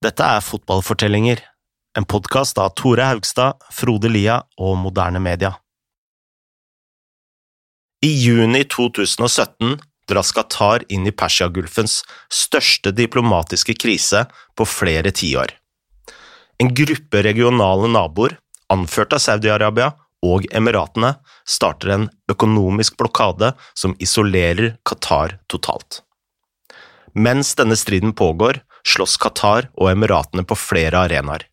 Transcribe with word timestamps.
Dette 0.00 0.24
er 0.24 0.40
Fotballfortellinger, 0.40 1.42
en 1.98 2.06
podkast 2.08 2.56
av 2.56 2.70
Tore 2.80 3.04
Haugstad, 3.04 3.58
Frode 3.68 4.08
Lia 4.08 4.38
og 4.56 4.78
Moderne 4.80 5.20
Media. 5.20 5.50
I 8.00 8.08
juni 8.08 8.62
2017 8.64 9.74
dras 10.08 10.30
Qatar 10.32 10.86
inn 10.88 11.04
i 11.04 11.12
Persiagulfens 11.12 11.98
største 12.32 12.94
diplomatiske 12.96 13.76
krise 13.76 14.22
på 14.56 14.64
flere 14.64 15.12
tiår. 15.12 15.52
En 16.64 16.72
gruppe 16.80 17.20
regionale 17.28 17.92
naboer, 17.92 18.38
anført 18.72 19.12
av 19.12 19.20
Saudi-Arabia 19.20 19.90
og 20.24 20.48
Emiratene, 20.48 21.12
starter 21.44 21.92
en 21.98 22.08
økonomisk 22.32 22.96
blokade 22.96 23.52
som 23.76 23.92
isolerer 24.00 24.78
Qatar 24.80 25.36
totalt. 25.52 26.00
Mens 27.12 27.52
denne 27.60 27.76
striden 27.76 28.16
pågår, 28.16 28.64
slåss 28.86 29.16
Qatar 29.20 29.70
og 29.76 29.90
Emiratene 29.92 30.44
på 30.44 30.58
flere 30.58 31.06
arenaer, 31.06 31.46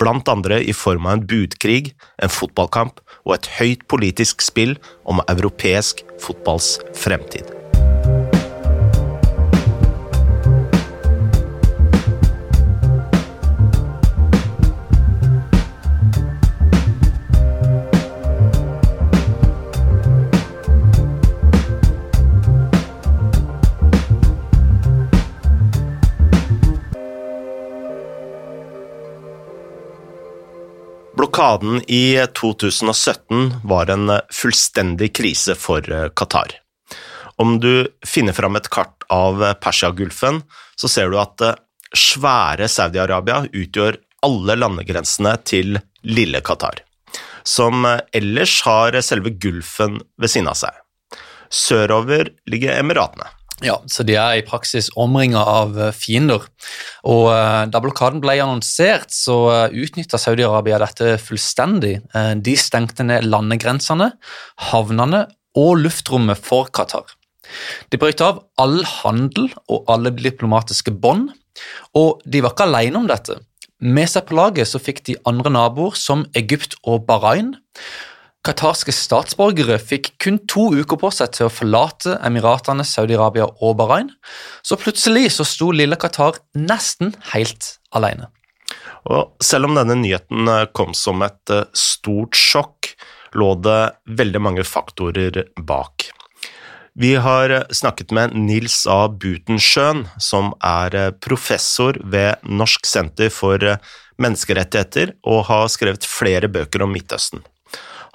blant 0.00 0.28
andre 0.28 0.60
i 0.64 0.74
form 0.74 1.06
av 1.06 1.18
en 1.18 1.26
budkrig, 1.30 1.94
en 2.22 2.32
fotballkamp 2.32 3.02
og 3.22 3.36
et 3.36 3.50
høyt 3.58 3.88
politisk 3.90 4.42
spill 4.42 4.76
om 5.08 5.22
europeisk 5.28 6.02
fotballs 6.22 6.78
fremtid. 6.98 7.61
Blokaden 31.42 31.82
i 31.90 32.26
2017 32.34 33.54
var 33.64 33.90
en 33.90 34.10
fullstendig 34.30 35.08
krise 35.16 35.56
for 35.58 35.82
eh, 35.90 36.04
Qatar. 36.14 36.52
Om 37.36 37.56
du 37.58 37.88
finner 38.06 38.32
fram 38.32 38.54
et 38.54 38.68
kart 38.70 39.02
av 39.10 39.42
Persiagulfen, 39.58 40.38
så 40.78 40.90
ser 40.92 41.10
du 41.10 41.18
at 41.18 41.42
eh, 41.42 41.58
svære 41.98 42.68
Saudi-Arabia 42.70 43.40
utgjør 43.50 43.98
alle 44.22 44.54
landegrensene 44.54 45.34
til 45.42 45.80
lille 46.06 46.44
Qatar, 46.46 46.78
som 47.42 47.90
eh, 47.90 47.98
ellers 48.22 48.60
har 48.68 49.00
selve 49.02 49.34
Gulfen 49.34 49.98
ved 50.22 50.30
siden 50.30 50.52
av 50.52 50.60
seg. 50.62 50.78
Sørover 51.50 52.36
ligger 52.46 52.78
Emiratene. 52.78 53.26
Ja, 53.62 53.76
så 53.86 54.02
de 54.06 54.16
er 54.18 54.40
i 54.40 54.44
praksis 54.46 54.88
omringa 54.98 55.42
av 55.46 55.76
eh, 55.78 55.92
fiender. 55.94 56.48
Og 57.06 57.28
uh, 57.30 57.62
Da 57.70 57.80
blokaden 57.82 58.22
ble 58.22 58.34
annonsert, 58.42 59.14
så 59.14 59.36
uh, 59.50 59.66
utnytta 59.70 60.18
Saudi-Arabia 60.18 60.80
dette 60.82 61.14
fullstendig. 61.22 62.00
De 62.42 62.56
stengte 62.58 63.06
ned 63.06 63.28
landegrensene, 63.28 64.10
havnene 64.70 65.26
og 65.58 65.84
luftrommet 65.84 66.40
for 66.42 66.70
Qatar. 66.74 67.06
De 67.92 68.00
brøt 68.00 68.22
av 68.24 68.42
all 68.62 68.80
handel 69.02 69.50
og 69.68 69.88
alle 69.92 70.12
diplomatiske 70.16 70.94
bånd, 71.02 71.30
og 71.98 72.22
de 72.24 72.40
var 72.42 72.54
ikke 72.54 72.68
alene 72.68 73.02
om 73.02 73.08
dette. 73.10 73.36
Med 73.82 74.08
seg 74.08 74.28
på 74.28 74.38
laget 74.38 74.70
så 74.70 74.80
fikk 74.82 75.02
de 75.08 75.18
andre 75.28 75.50
naboer 75.52 75.98
som 75.98 76.24
Egypt 76.38 76.78
og 76.86 77.02
Bahrain. 77.08 77.56
Qatarske 78.42 78.90
statsborgere 78.90 79.76
fikk 79.78 80.16
kun 80.22 80.40
to 80.50 80.64
uker 80.74 80.98
på 80.98 81.12
seg 81.14 81.30
til 81.36 81.46
å 81.46 81.52
forlate 81.52 82.16
Emiratene, 82.26 82.82
Saudi-Arabia 82.82 83.46
og 83.62 83.76
Bahrain, 83.78 84.08
så 84.66 84.74
plutselig 84.80 85.28
så 85.36 85.46
sto 85.46 85.70
lille 85.70 85.94
Qatar 85.94 86.40
nesten 86.58 87.14
helt 87.30 87.76
alene. 87.94 88.32
Og 89.06 89.30
selv 89.42 89.68
om 89.68 89.78
denne 89.78 89.94
nyheten 90.00 90.50
eh, 90.50 90.64
kom 90.74 90.90
som 90.94 91.22
et 91.22 91.54
eh, 91.54 91.68
stort 91.70 92.34
sjokk, 92.38 92.90
lå 93.38 93.52
det 93.62 93.78
veldig 94.10 94.42
mange 94.42 94.66
faktorer 94.66 95.44
bak. 95.62 96.08
Vi 96.98 97.14
har 97.22 97.54
eh, 97.54 97.64
snakket 97.70 98.10
med 98.10 98.34
Nils 98.34 98.82
A. 98.90 99.06
Butensjøen, 99.06 100.08
som 100.18 100.50
er 100.58 101.14
professor 101.22 101.98
ved 102.02 102.42
Norsk 102.42 102.90
senter 102.90 103.30
for 103.30 103.70
menneskerettigheter 104.22 105.14
og 105.22 105.46
har 105.46 105.70
skrevet 105.70 106.06
flere 106.06 106.50
bøker 106.50 106.82
om 106.82 106.94
Midtøsten. 106.94 107.46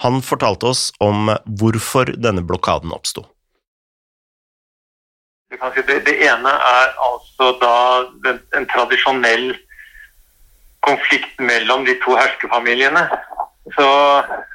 Han 0.03 0.21
fortalte 0.21 0.69
oss 0.69 0.91
om 1.01 1.31
hvorfor 1.59 2.11
denne 2.21 2.43
blokaden 2.45 2.93
oppsto. 2.93 3.25
Det, 5.49 6.13
ene 6.27 6.51
er 6.51 6.91
altså 7.07 7.53
da 7.61 7.75
en 8.59 8.67
tradisjonell 8.69 9.55
konflikt 10.85 11.39
mellom 11.39 11.85
de 11.87 11.95
to 12.03 12.17
herskefamiliene. 12.19 13.07
Så, 13.75 13.87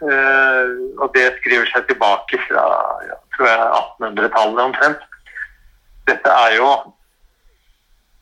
øh, 0.09 0.69
og 1.03 1.11
det 1.17 1.27
skriver 1.41 1.67
seg 1.73 1.89
tilbake 1.89 2.39
fra 2.47 2.63
ja, 3.09 3.19
1800-tallet 3.41 4.63
omtrent. 4.69 5.03
Dette 6.09 6.37
er 6.45 6.57
jo 6.57 6.71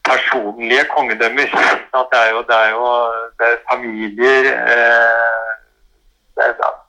personlige 0.09 0.89
kongedømmer. 0.95 1.53
Det 2.11 2.19
er 2.25 2.31
jo, 2.35 2.43
det 2.49 2.57
er 2.65 2.71
jo 2.75 2.89
det 3.39 3.53
er 3.53 3.63
familier 3.71 4.51
øh, 4.57 5.40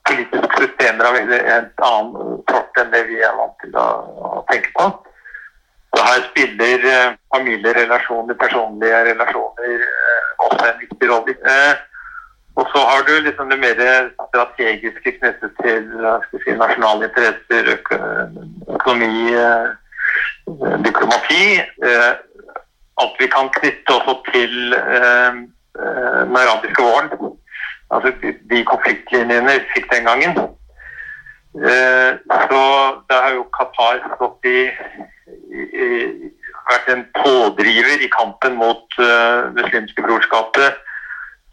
politiske 0.08 0.58
systemer 0.58 1.08
av 1.08 1.16
en 1.16 1.32
annen 1.36 2.42
sort 2.50 2.80
enn 2.80 2.92
det 2.92 3.02
vi 3.08 3.20
er 3.22 3.34
vant 3.38 3.56
til 3.62 3.78
å, 3.78 3.86
å 4.28 4.44
tenke 4.50 4.72
på. 4.76 4.88
Så 5.92 6.04
her 6.06 6.22
spiller 6.30 6.84
eh, 6.88 7.14
familierelasjoner, 7.34 8.36
personlige 8.40 9.02
relasjoner, 9.10 9.82
eh, 9.88 10.28
også 10.46 10.68
en 10.70 10.78
viktig 10.80 11.10
rolle. 11.10 11.34
Eh, 11.54 11.74
og 12.56 12.68
så 12.72 12.80
har 12.88 13.04
du 13.08 13.12
liksom 13.20 13.48
det 13.48 13.58
mer 13.60 13.78
strategiske 14.28 15.12
knyttet 15.18 15.54
til 15.60 15.86
si, 16.44 16.56
nasjonale 16.56 17.08
interesser, 17.08 17.70
øko 17.76 17.98
økonomi, 18.76 19.32
eh, 19.36 19.68
diplomati. 20.84 21.44
Eh, 21.60 22.12
alt 23.02 23.20
vi 23.20 23.28
kan 23.32 23.48
knytte 23.56 23.96
også 23.98 24.18
til 24.32 24.76
eh, 24.76 25.40
den 25.76 26.36
arabiske 26.36 26.84
våren 26.84 27.12
altså 27.92 28.12
de 28.50 28.64
konfliktlinjene 28.68 29.56
vi 29.58 29.72
fikk 29.74 29.90
den 29.92 30.08
gangen. 30.08 30.38
Eh, 31.52 32.12
så 32.48 32.62
det 33.08 33.18
har 33.24 33.34
jo 33.36 33.48
Qatar 33.56 34.00
stått 34.14 34.48
i, 34.48 34.60
i, 35.52 35.88
vært 36.70 36.88
en 36.94 37.04
pådriver 37.18 38.04
i 38.04 38.08
kampen 38.12 38.56
mot 38.56 38.96
uh, 39.02 39.50
muslimske 39.52 40.04
brorskapet, 40.04 40.78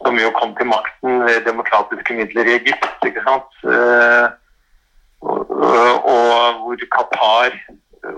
som 0.00 0.16
jo 0.16 0.30
kom 0.38 0.54
til 0.56 0.70
makten 0.70 1.24
ved 1.26 1.42
demokratiske 1.44 2.16
midler 2.16 2.48
i 2.48 2.56
Egypt. 2.60 2.88
ikke 3.04 3.24
sant? 3.26 3.58
Uh, 3.66 4.30
og, 5.20 5.50
og, 6.14 6.62
hvor 6.62 6.86
Qatar 6.96 7.58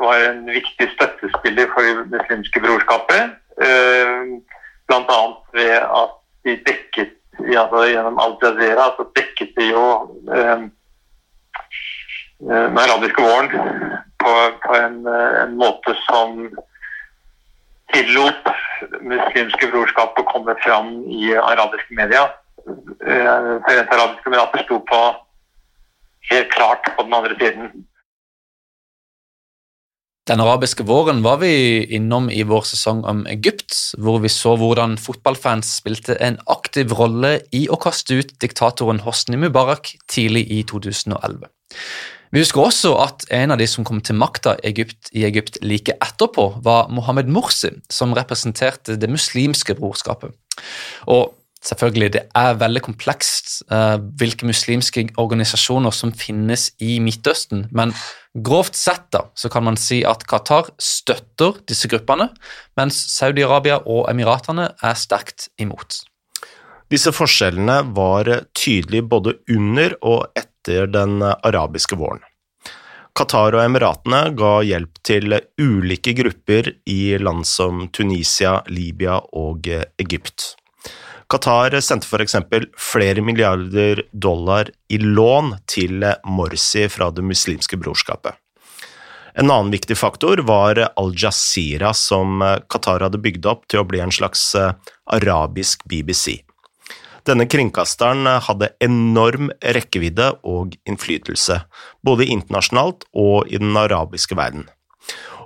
var 0.05 0.27
en 0.29 0.45
viktig 0.47 0.87
støttespiller 0.93 1.73
for 1.73 1.83
det 1.89 2.07
muslimske 2.13 2.63
brorskapet. 2.63 3.35
Uh, 3.59 4.39
Bl.a. 4.87 5.21
ved 5.57 5.75
at 5.81 6.15
de 6.45 6.59
dekket 6.69 7.19
ja, 7.39 7.87
gjennom 7.87 8.19
Al 8.19 8.37
Jazeera 8.43 8.93
så 8.97 9.07
dekket 9.17 9.57
de 9.57 9.71
jo 9.71 9.87
eh, 10.35 10.67
den 12.43 12.79
arabiske 12.79 13.23
våren 13.23 13.51
på, 14.23 14.33
på 14.63 14.77
en, 14.77 15.07
eh, 15.07 15.43
en, 15.43 15.57
måte 15.57 15.95
som 16.07 16.45
tillot 17.93 18.53
muslimske 19.01 19.69
brorskap 19.71 20.19
å 20.19 20.29
komme 20.31 20.55
fram 20.65 20.95
i 21.07 21.33
arabiske 21.37 21.97
media. 21.99 22.29
Eh, 22.67 23.49
Forente 23.67 23.97
arabiske 23.97 24.31
emirater 24.31 24.65
sto 24.67 24.81
på 24.89 25.01
helt 26.31 26.53
klart 26.55 26.93
på 26.97 27.07
den 27.07 27.15
andre 27.15 27.39
siden. 27.41 27.87
Den 30.33 30.41
arabiske 30.41 30.87
våren 30.89 31.19
var 31.21 31.43
vi 31.43 31.85
innom 31.93 32.31
i 32.33 32.41
vår 32.49 32.63
sesong 32.65 33.03
om 33.05 33.19
Egypt, 33.29 33.75
hvor 34.01 34.23
vi 34.23 34.31
så 34.33 34.55
hvordan 34.57 34.95
fotballfans 34.97 35.75
spilte 35.83 36.17
en 36.25 36.39
aktiv 36.49 36.95
rolle 36.97 37.35
i 37.53 37.67
å 37.69 37.77
kaste 37.77 38.17
ut 38.17 38.33
diktatoren 38.41 39.03
Hosni 39.05 39.37
Mubarak 39.37 39.91
tidlig 40.09 40.47
i 40.49 40.63
2011. 40.71 41.45
Vi 42.33 42.41
husker 42.41 42.65
også 42.65 42.95
at 43.03 43.27
en 43.29 43.53
av 43.53 43.61
de 43.61 43.67
som 43.69 43.85
kom 43.85 44.01
til 44.01 44.17
makta 44.17 44.57
Egypt, 44.65 45.13
i 45.13 45.27
Egypt 45.29 45.61
like 45.61 45.99
etterpå, 46.01 46.49
var 46.65 46.89
Mohammed 46.89 47.29
Morsi, 47.29 47.75
som 47.93 48.17
representerte 48.17 48.97
det 48.97 49.13
muslimske 49.13 49.77
brorskapet. 49.77 50.33
Og 51.13 51.37
Selvfølgelig, 51.63 52.09
det 52.17 52.23
er 52.35 52.57
veldig 52.59 52.81
komplekst 52.83 53.61
uh, 53.71 53.95
hvilke 54.19 54.49
muslimske 54.49 55.05
organisasjoner 55.23 55.95
som 55.95 56.11
finnes 56.11 56.73
i 56.83 56.97
Midtøsten, 57.03 57.69
men 57.71 57.93
grovt 58.35 58.75
sett 58.79 59.05
da, 59.15 59.29
så 59.39 59.51
kan 59.53 59.69
man 59.69 59.79
si 59.79 60.01
at 60.09 60.25
Qatar 60.27 60.73
støtter 60.83 61.61
disse 61.71 61.87
gruppene, 61.93 62.33
mens 62.79 62.99
Saudi-Arabia 63.15 63.79
og 63.87 64.09
Emiratene 64.11 64.73
er 64.75 64.99
sterkt 64.99 65.53
imot. 65.63 66.01
Disse 66.91 67.13
forskjellene 67.15 67.79
var 67.95 68.29
tydelige 68.59 69.07
både 69.09 69.37
under 69.55 69.95
og 70.03 70.35
etter 70.37 70.91
den 70.91 71.23
arabiske 71.23 71.97
våren. 71.97 72.25
Qatar 73.15 73.55
og 73.55 73.63
Emiratene 73.63 74.25
ga 74.35 74.51
hjelp 74.67 74.99
til 75.07 75.37
ulike 75.61 76.17
grupper 76.17 76.73
i 76.91 77.15
land 77.23 77.47
som 77.47 77.87
Tunisia, 77.95 78.59
Libya 78.73 79.21
og 79.37 79.69
Egypt. 80.01 80.57
Qatar 81.33 81.79
sendte 81.81 82.07
f.eks. 82.07 82.37
flere 82.77 83.23
milliarder 83.25 84.03
dollar 84.13 84.69
i 84.93 84.99
lån 85.01 85.55
til 85.71 86.05
Morsi 86.29 86.85
fra 86.93 87.09
Det 87.11 87.25
muslimske 87.25 87.79
brorskapet. 87.81 88.37
En 89.41 89.49
annen 89.49 89.73
viktig 89.73 89.97
faktor 89.97 90.43
var 90.45 90.77
Al-Jazeera, 90.91 91.95
som 91.97 92.45
Qatar 92.69 93.07
hadde 93.07 93.21
bygd 93.25 93.49
opp 93.49 93.65
til 93.73 93.81
å 93.81 93.87
bli 93.89 94.03
en 94.05 94.13
slags 94.13 94.51
arabisk 95.09 95.87
BBC. 95.89 96.43
Denne 97.25 97.47
kringkasteren 97.49 98.27
hadde 98.45 98.73
enorm 98.83 99.49
rekkevidde 99.63 100.29
og 100.45 100.77
innflytelse, 100.85 101.63
både 102.05 102.29
internasjonalt 102.29 103.07
og 103.15 103.49
i 103.49 103.63
den 103.63 103.79
arabiske 103.79 104.37
verden. 104.37 104.67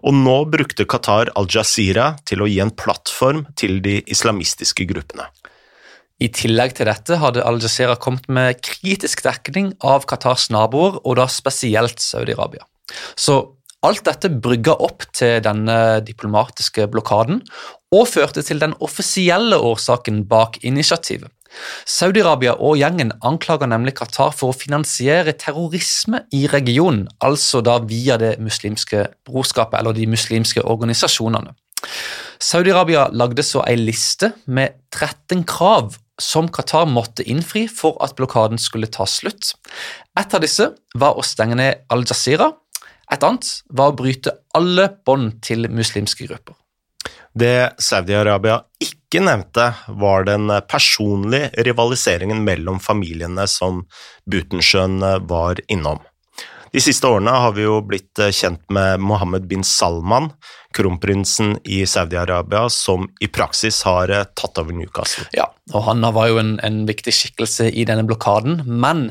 Og 0.02 0.14
nå 0.18 0.38
brukte 0.50 0.88
Qatar 0.88 1.30
Al-Jazeera 1.38 2.16
til 2.26 2.42
å 2.42 2.50
gi 2.50 2.58
en 2.64 2.74
plattform 2.74 3.46
til 3.60 3.78
de 3.84 4.00
islamistiske 4.10 4.88
gruppene. 4.88 5.30
I 6.16 6.30
tillegg 6.32 6.72
til 6.78 6.88
dette 6.88 7.18
hadde 7.20 7.44
Al-Jazeera 7.44 7.98
kommet 8.00 8.24
med 8.32 8.62
kritisk 8.64 9.20
dekning 9.26 9.74
av 9.84 10.06
Qatars 10.08 10.48
naboer, 10.54 10.96
og 11.04 11.18
da 11.18 11.26
spesielt 11.28 12.00
Saudi-Arabia. 12.00 12.64
Så 13.20 13.36
alt 13.84 14.06
dette 14.06 14.30
brygga 14.32 14.78
opp 14.80 15.04
til 15.12 15.42
denne 15.44 16.00
diplomatiske 16.06 16.86
blokaden, 16.88 17.42
og 17.92 18.08
førte 18.08 18.42
til 18.46 18.62
den 18.62 18.72
offisielle 18.80 19.58
årsaken 19.60 20.24
bak 20.30 20.56
initiativet. 20.64 21.28
Saudi-Arabia 21.88 22.56
og 22.64 22.80
gjengen 22.80 23.12
anklager 23.24 23.68
nemlig 23.70 23.94
Qatar 24.00 24.32
for 24.36 24.52
å 24.52 24.56
finansiere 24.56 25.36
terrorisme 25.38 26.24
i 26.34 26.46
regionen, 26.52 27.06
altså 27.24 27.62
da 27.64 27.76
via 27.84 28.16
det 28.20 28.34
muslimske 28.42 29.04
brorskapet 29.28 29.78
eller 29.80 29.96
de 29.96 30.08
muslimske 30.10 30.64
organisasjonene. 30.64 31.52
Saudi-Arabia 32.42 33.06
lagde 33.12 33.44
så 33.46 33.62
ei 33.68 33.76
liste 33.78 34.32
med 34.48 34.80
13 34.92 35.44
krav 35.48 35.94
som 36.22 36.48
Qatar 36.48 36.86
måtte 36.88 37.24
innfri 37.28 37.66
for 37.68 37.98
at 38.04 38.16
blokaden 38.18 38.60
skulle 38.60 38.88
ta 38.92 39.06
slutt. 39.08 39.54
Et 40.18 40.34
av 40.34 40.44
disse 40.44 40.70
var 40.96 41.18
å 41.18 41.24
stenge 41.26 41.58
ned 41.58 41.86
Al-Jazeera. 41.92 42.52
Et 43.12 43.22
annet 43.22 43.50
var 43.68 43.92
å 43.92 43.98
bryte 43.98 44.32
alle 44.56 44.88
bånd 45.06 45.38
til 45.44 45.68
muslimske 45.70 46.26
grupper. 46.26 46.56
Det 47.36 47.76
Saudi-Arabia 47.84 48.62
ikke 48.80 49.20
nevnte, 49.20 49.68
var 50.00 50.24
den 50.24 50.48
personlige 50.68 51.52
rivaliseringen 51.68 52.40
mellom 52.44 52.80
familiene 52.80 53.44
som 53.50 53.84
Butenschøn 54.24 55.04
var 55.28 55.60
innom. 55.68 56.00
De 56.76 56.80
siste 56.84 57.08
årene 57.08 57.32
har 57.32 57.54
vi 57.56 57.62
jo 57.64 57.78
blitt 57.88 58.20
eh, 58.20 58.34
kjent 58.36 58.60
med 58.68 59.00
Mohammed 59.00 59.46
bin 59.48 59.62
Salman, 59.64 60.26
kronprinsen 60.76 61.54
i 61.64 61.78
Saudi-Arabia, 61.88 62.66
som 62.68 63.06
i 63.24 63.30
praksis 63.32 63.78
har 63.88 64.12
eh, 64.12 64.26
tatt 64.36 64.60
over 64.60 64.76
Newcastle. 64.76 65.24
Ja, 65.32 65.46
og 65.72 65.86
Han 65.86 66.04
var 66.12 66.28
jo 66.28 66.36
en, 66.42 66.52
en, 66.60 66.82
viktig 66.84 67.14
skikkelse 67.16 67.70
i 67.72 67.86
denne 67.88 68.04
blokaden, 68.04 68.60
men 68.68 69.06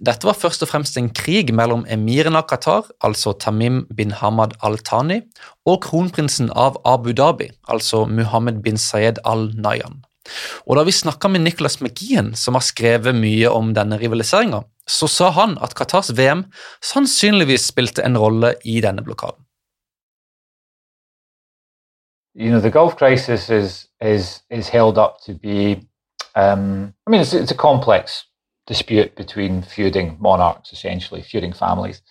dette 0.00 0.30
var 0.30 0.40
først 0.40 0.64
og 0.64 0.72
fremst 0.72 0.96
en 0.96 1.12
krig 1.12 1.52
mellom 1.52 1.84
emiren 1.92 2.40
av 2.40 2.48
Qatar, 2.48 2.88
altså 3.04 3.36
Tamim 3.36 3.82
bin 3.92 4.16
Hamad 4.16 4.56
al-Thani, 4.64 5.20
og 5.68 5.82
kronprinsen 5.90 6.48
av 6.56 6.80
Abu 6.88 7.12
Dhabi, 7.12 7.52
altså 7.68 8.06
Muhammed 8.08 8.64
bin 8.64 8.80
Sayed 8.80 9.20
al-Nayan. 9.28 10.06
Og 10.64 10.76
Da 10.78 10.88
vi 10.88 10.92
snakka 10.94 11.28
med 11.28 11.44
Nicholas 11.44 11.82
McGeehan, 11.82 12.32
som 12.32 12.56
har 12.56 12.64
skrevet 12.64 13.16
mye 13.16 13.50
om 13.52 13.74
denne 13.76 13.98
rivaliseringa, 14.00 14.64
så 14.90 15.06
sa 15.08 15.30
han 15.36 15.56
at 15.62 15.74
Qatars 15.78 16.10
VM 16.18 16.44
sannsynligvis 16.82 17.68
spilte 17.70 18.04
en 18.06 18.18
rolle 18.18 18.54
i 18.64 18.80
denne 18.82 19.04
blokaden. 19.06 19.44
You 22.34 22.50
know, 22.50 22.60
the 22.60 22.70
Gulf 22.70 22.96
crisis 22.96 23.50
is 23.50 23.88
is 24.00 24.42
is 24.50 24.68
held 24.68 24.98
up 24.98 25.20
to 25.26 25.34
be. 25.34 25.86
Um, 26.36 26.94
I 27.06 27.10
mean, 27.10 27.20
it's, 27.20 27.34
it's 27.34 27.50
a 27.50 27.56
complex 27.56 28.24
dispute 28.66 29.16
between 29.16 29.62
feuding 29.62 30.16
monarchs, 30.20 30.72
essentially 30.72 31.22
feuding 31.22 31.52
families. 31.52 32.02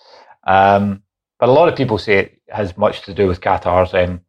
Um, 0.46 1.04
but 1.40 1.48
a 1.48 1.54
lot 1.54 1.70
of 1.70 1.76
people 1.76 1.98
say 1.98 2.18
it 2.18 2.42
has 2.50 2.78
much 2.78 3.02
to 3.04 3.14
do 3.14 3.28
with 3.28 3.40
Qatar's 3.40 3.94
um, 3.94 4.22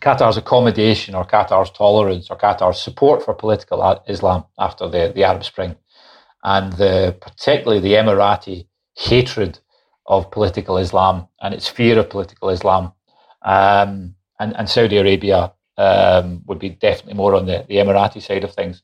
Qatar's 0.00 0.36
accommodation 0.36 1.14
or 1.14 1.24
Qatar's 1.24 1.70
tolerance 1.70 2.30
or 2.30 2.38
Qatar's 2.38 2.80
support 2.80 3.24
for 3.24 3.34
political 3.34 4.00
Islam 4.06 4.44
after 4.58 4.88
the, 4.88 5.12
the 5.14 5.24
Arab 5.24 5.44
Spring, 5.44 5.74
and 6.48 6.72
the, 6.74 7.14
particularly 7.20 7.78
the 7.78 7.92
Emirati 7.92 8.66
hatred 8.96 9.58
of 10.06 10.30
political 10.30 10.78
Islam 10.78 11.28
and 11.42 11.52
its 11.52 11.68
fear 11.68 11.98
of 11.98 12.08
political 12.08 12.48
Islam. 12.48 12.92
Um, 13.42 14.14
and, 14.40 14.56
and 14.56 14.66
Saudi 14.66 14.96
Arabia 14.96 15.52
um, 15.76 16.42
would 16.46 16.58
be 16.58 16.70
definitely 16.70 17.14
more 17.14 17.34
on 17.34 17.44
the, 17.44 17.66
the 17.68 17.76
Emirati 17.76 18.22
side 18.22 18.44
of 18.44 18.54
things. 18.54 18.82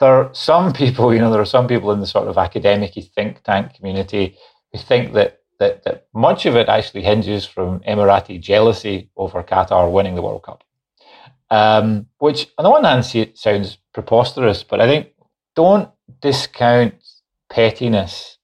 There 0.00 0.10
are 0.10 0.30
some 0.32 0.72
people, 0.72 1.12
you 1.14 1.20
know, 1.20 1.30
there 1.30 1.40
are 1.42 1.54
some 1.58 1.68
people 1.68 1.92
in 1.92 2.00
the 2.00 2.06
sort 2.06 2.28
of 2.28 2.38
academic 2.38 2.94
think 3.14 3.42
tank 3.42 3.74
community 3.74 4.38
who 4.72 4.78
think 4.78 5.12
that 5.12 5.40
that, 5.58 5.84
that 5.84 6.06
much 6.14 6.46
of 6.46 6.56
it 6.56 6.68
actually 6.68 7.02
hinges 7.02 7.44
from 7.44 7.80
Emirati 7.80 8.40
jealousy 8.40 9.10
over 9.16 9.42
Qatar 9.42 9.90
winning 9.90 10.14
the 10.14 10.22
World 10.22 10.42
Cup. 10.42 10.62
Um, 11.50 12.06
which, 12.18 12.48
on 12.58 12.64
the 12.64 12.70
one 12.70 12.84
hand, 12.84 13.04
sounds 13.38 13.78
preposterous, 13.94 14.62
but 14.62 14.80
I 14.80 14.86
think 14.86 15.12
don't 15.54 15.90
discount 16.20 16.94
pettiness 17.50 18.38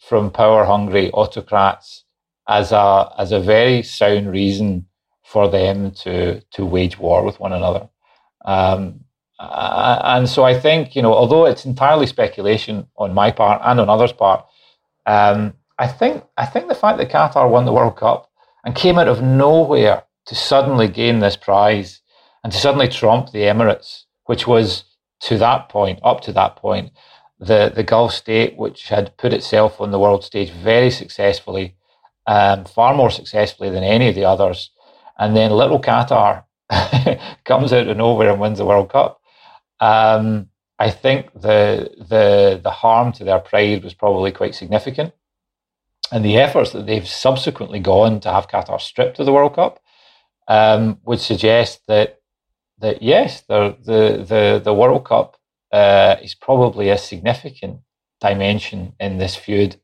from 0.00 0.30
power 0.30 0.64
hungry 0.64 1.10
autocrats 1.12 2.04
as 2.48 2.72
a 2.72 3.12
as 3.18 3.32
a 3.32 3.40
very 3.40 3.82
sound 3.82 4.30
reason 4.30 4.86
for 5.22 5.48
them 5.48 5.90
to 5.90 6.40
to 6.50 6.64
wage 6.64 6.98
war 6.98 7.24
with 7.24 7.38
one 7.38 7.52
another. 7.52 7.88
Um, 8.44 9.04
and 9.38 10.28
so 10.28 10.44
I 10.44 10.58
think 10.58 10.96
you 10.96 11.02
know, 11.02 11.12
although 11.14 11.46
it's 11.46 11.64
entirely 11.66 12.06
speculation 12.06 12.86
on 12.96 13.14
my 13.14 13.30
part 13.30 13.60
and 13.64 13.78
on 13.78 13.88
others' 13.88 14.12
part, 14.12 14.44
um, 15.06 15.54
I 15.78 15.86
think 15.86 16.24
I 16.36 16.46
think 16.46 16.68
the 16.68 16.74
fact 16.74 16.98
that 16.98 17.10
Qatar 17.10 17.48
won 17.48 17.64
the 17.64 17.72
World 17.72 17.96
Cup 17.96 18.30
and 18.64 18.74
came 18.74 18.98
out 18.98 19.08
of 19.08 19.22
nowhere 19.22 20.04
to 20.26 20.34
suddenly 20.34 20.88
gain 20.88 21.20
this 21.20 21.36
prize 21.36 22.00
and 22.42 22.52
to 22.52 22.58
suddenly 22.58 22.88
trump 22.88 23.30
the 23.30 23.42
Emirates, 23.42 24.04
which 24.24 24.46
was 24.46 24.84
to 25.20 25.38
that 25.38 25.68
point, 25.68 26.00
up 26.02 26.20
to 26.22 26.32
that 26.32 26.56
point, 26.56 26.92
the, 27.38 27.72
the 27.74 27.82
Gulf 27.82 28.12
state 28.12 28.56
which 28.56 28.88
had 28.88 29.16
put 29.16 29.32
itself 29.32 29.80
on 29.80 29.90
the 29.90 29.98
world 29.98 30.24
stage 30.24 30.50
very 30.50 30.90
successfully, 30.90 31.76
um, 32.26 32.64
far 32.64 32.94
more 32.94 33.10
successfully 33.10 33.70
than 33.70 33.84
any 33.84 34.08
of 34.08 34.14
the 34.14 34.24
others. 34.24 34.70
And 35.18 35.36
then 35.36 35.50
little 35.50 35.80
Qatar 35.80 36.44
comes 37.44 37.72
out 37.72 37.88
of 37.88 37.96
nowhere 37.96 38.30
and 38.30 38.40
wins 38.40 38.58
the 38.58 38.66
World 38.66 38.90
Cup. 38.90 39.20
Um, 39.80 40.48
I 40.78 40.90
think 40.90 41.32
the 41.32 41.90
the 41.98 42.60
the 42.62 42.70
harm 42.70 43.12
to 43.12 43.24
their 43.24 43.40
pride 43.40 43.82
was 43.82 43.94
probably 43.94 44.30
quite 44.30 44.54
significant 44.54 45.12
and 46.10 46.24
the 46.24 46.38
efforts 46.38 46.72
that 46.72 46.86
they've 46.86 47.08
subsequently 47.08 47.80
gone 47.80 48.20
to 48.20 48.32
have 48.32 48.48
Qatar 48.48 48.80
stripped 48.80 49.18
of 49.18 49.26
the 49.26 49.32
World 49.32 49.54
Cup 49.54 49.80
um, 50.46 50.98
would 51.04 51.20
suggest 51.20 51.86
that 51.86 52.17
that 52.80 53.02
yes, 53.02 53.42
the 53.42 53.76
the 53.84 54.60
the, 54.64 54.74
World 54.74 55.04
Cup 55.04 55.36
uh, 55.72 56.16
is 56.22 56.34
probably 56.34 56.90
a 56.90 56.98
significant 56.98 57.80
dimension 58.20 58.94
in 59.00 59.18
this 59.18 59.36
feud, 59.36 59.76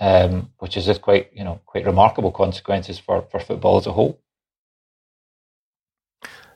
um, 0.00 0.50
which 0.58 0.76
is 0.76 0.98
quite 0.98 1.30
you 1.32 1.44
know 1.44 1.60
quite 1.66 1.86
remarkable 1.86 2.32
consequences 2.32 2.98
for 2.98 3.22
for 3.30 3.40
football 3.40 3.76
as 3.76 3.86
a 3.86 3.92
whole. 3.92 4.18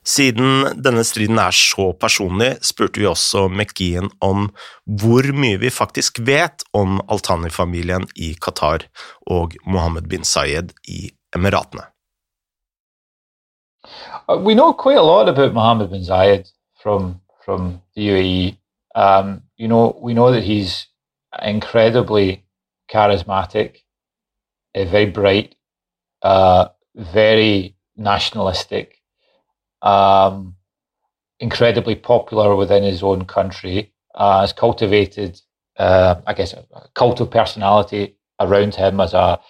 Siden 0.07 0.83
denne 0.85 1.03
striden 1.03 1.39
er 1.43 1.51
så 1.51 1.89
personlig, 1.99 2.53
spurte 2.63 3.01
vi 3.03 3.09
også 3.11 3.49
McGeehan 3.51 4.13
om 4.23 4.53
hvor 4.87 5.27
mye 5.35 5.59
vi 5.59 5.71
faktisk 5.71 6.21
vet 6.23 6.63
om 6.73 7.01
Altani-familien 7.11 8.07
i 8.15 8.37
Qatar 8.39 8.87
og 9.27 9.59
Mohammed 9.67 10.07
bin 10.07 10.23
Sayed 10.23 10.71
i 10.87 11.11
Emiratene. 11.35 11.89
Uh, 14.29 14.39
we 14.39 14.55
know 14.55 14.73
quite 14.73 14.97
a 14.97 15.03
lot 15.03 15.29
about 15.29 15.55
Mohammed 15.55 15.91
bin 15.91 16.03
Zayed 16.03 16.51
from 16.83 17.21
from 17.45 17.83
the 17.95 18.09
UAE. 18.09 18.59
Um, 18.95 19.43
you 19.57 19.69
know, 19.69 19.97
we 20.01 20.15
know 20.15 20.33
that 20.33 20.43
he's 20.45 20.87
incredibly 21.43 22.45
charismatic, 22.91 23.79
uh, 24.75 24.85
very 24.85 25.07
bright, 25.07 25.55
uh, 26.23 26.69
very 26.95 27.77
nationalistic, 27.97 29.03
um, 29.83 30.57
incredibly 31.41 31.95
popular 31.95 32.57
within 32.57 32.83
his 32.83 33.03
own 33.03 33.25
country, 33.27 33.93
uh, 34.15 34.41
has 34.41 34.53
cultivated, 34.53 35.41
uh, 35.79 36.17
I 36.27 36.35
guess, 36.35 36.53
a 36.55 36.65
cult 36.95 37.21
of 37.21 37.31
personality 37.31 38.17
around 38.41 38.75
him 38.75 39.01
as 39.01 39.15
a 39.15 39.41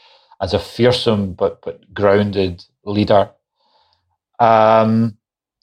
as 0.41 0.53
a 0.53 0.59
fearsome 0.59 1.33
but 1.33 1.63
but 1.63 1.93
grounded 1.95 2.65
leader. 2.85 3.31
Um, 4.39 5.19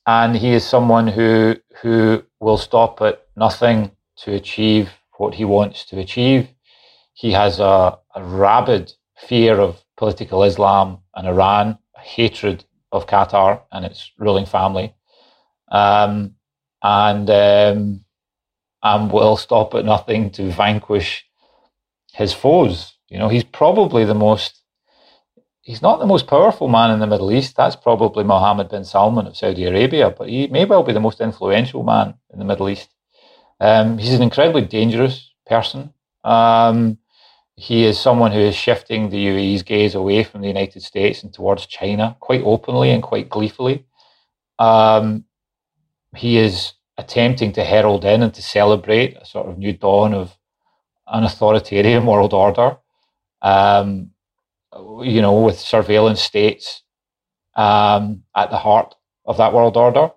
and 0.06 0.36
he 0.36 0.54
is 0.54 0.66
someone 0.66 1.08
who 1.08 1.56
who 1.82 2.24
will 2.40 2.58
stop 2.58 3.02
at 3.02 3.26
nothing 3.36 3.92
to 4.18 4.34
achieve 4.34 4.90
what 5.18 5.36
he 5.36 5.46
wants 5.46 5.86
to 5.86 6.00
achieve. 6.00 6.50
He 7.14 7.32
has 7.32 7.60
a, 7.60 7.98
a 8.16 8.24
rabid 8.24 8.94
fear 9.28 9.60
of 9.60 9.84
political 9.98 10.44
Islam 10.44 11.00
and 11.16 11.28
Iran, 11.28 11.78
a 11.96 12.00
hatred 12.00 12.66
of 12.92 13.08
Qatar 13.08 13.62
and 13.72 13.86
its 13.86 14.12
ruling 14.18 14.46
family, 14.46 14.94
um, 15.72 16.36
and 16.82 17.30
um, 17.30 18.06
and 18.84 19.12
will 19.12 19.38
stop 19.38 19.74
at 19.74 19.86
nothing 19.86 20.30
to 20.32 20.52
vanquish 20.52 21.26
his 22.12 22.34
foes. 22.34 22.94
You 23.10 23.20
know, 23.20 23.30
he's 23.30 23.44
probably 23.44 24.06
the 24.06 24.16
most. 24.16 24.63
He's 25.64 25.82
not 25.82 26.00
the 26.00 26.06
most 26.06 26.28
powerful 26.28 26.68
man 26.68 26.92
in 26.92 27.00
the 27.00 27.08
Middle 27.08 27.32
East. 27.32 27.56
That's 27.56 27.78
probably 27.78 28.26
Mohammed 28.26 28.68
bin 28.68 28.84
Salman 28.84 29.28
of 29.28 29.38
Saudi 29.38 29.64
Arabia, 29.64 30.10
but 30.10 30.28
he 30.28 30.48
may 30.48 30.66
well 30.66 30.84
be 30.84 30.92
the 30.92 31.00
most 31.00 31.22
influential 31.22 31.84
man 31.84 32.16
in 32.34 32.40
the 32.40 32.44
Middle 32.46 32.68
East. 32.68 32.90
Um, 33.62 33.98
he's 33.98 34.14
an 34.14 34.22
incredibly 34.22 34.64
dangerous 34.64 35.32
person. 35.46 35.94
Um, 36.26 36.98
he 37.56 37.86
is 37.86 37.98
someone 37.98 38.34
who 38.34 38.40
is 38.40 38.56
shifting 38.56 39.10
the 39.10 39.26
UAE's 39.28 39.64
gaze 39.64 39.96
away 39.96 40.26
from 40.26 40.42
the 40.42 40.50
United 40.50 40.84
States 40.84 41.24
and 41.24 41.34
towards 41.34 41.66
China 41.66 42.18
quite 42.20 42.42
openly 42.44 42.90
and 42.90 43.02
quite 43.02 43.30
gleefully. 43.30 43.86
Um, 44.60 45.24
he 46.14 46.40
is 46.40 46.74
attempting 46.98 47.54
to 47.54 47.64
herald 47.64 48.04
in 48.04 48.22
and 48.22 48.34
to 48.34 48.42
celebrate 48.42 49.16
a 49.16 49.26
sort 49.26 49.48
of 49.48 49.58
new 49.58 49.72
dawn 49.72 50.14
of 50.14 50.38
an 51.08 51.24
authoritarian 51.24 52.06
world 52.12 52.34
order. 52.34 52.76
Um, 53.42 54.13
you 55.04 55.22
know, 55.22 55.42
with 55.42 55.60
surveillance 55.60 56.22
states 56.22 56.84
um, 57.56 58.24
at 58.36 58.50
the 58.50 58.58
heart 58.58 58.96
of 59.26 59.38
that 59.38 59.54
world 59.54 59.78
order. 59.78 60.12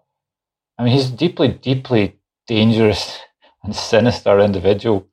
I 0.78 0.84
mean, 0.84 0.92
he's 0.92 1.10
a 1.10 1.16
deeply, 1.16 1.48
deeply 1.48 2.18
dangerous 2.46 3.18
and 3.62 3.74
sinister 3.74 4.38
individual. 4.40 5.08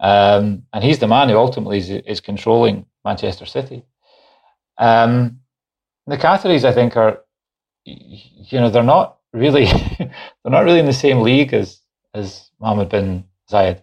Um, 0.00 0.64
and 0.72 0.82
he's 0.82 0.98
the 0.98 1.06
man 1.06 1.28
who 1.28 1.36
ultimately 1.36 1.78
is, 1.78 1.90
is 1.90 2.20
controlling 2.20 2.86
Manchester 3.04 3.46
City. 3.46 3.84
Um, 4.78 5.40
the 6.06 6.16
Qataris, 6.16 6.64
I 6.64 6.72
think, 6.72 6.96
are 6.96 7.20
you 7.84 8.60
know 8.60 8.70
they're 8.70 8.82
not 8.82 9.18
really 9.32 9.66
they're 9.98 10.10
not 10.44 10.64
really 10.64 10.80
in 10.80 10.86
the 10.86 10.92
same 10.92 11.20
league 11.20 11.52
as 11.52 11.80
as 12.14 12.50
Mohammed 12.60 12.88
bin 12.88 13.24
Zayed. 13.50 13.82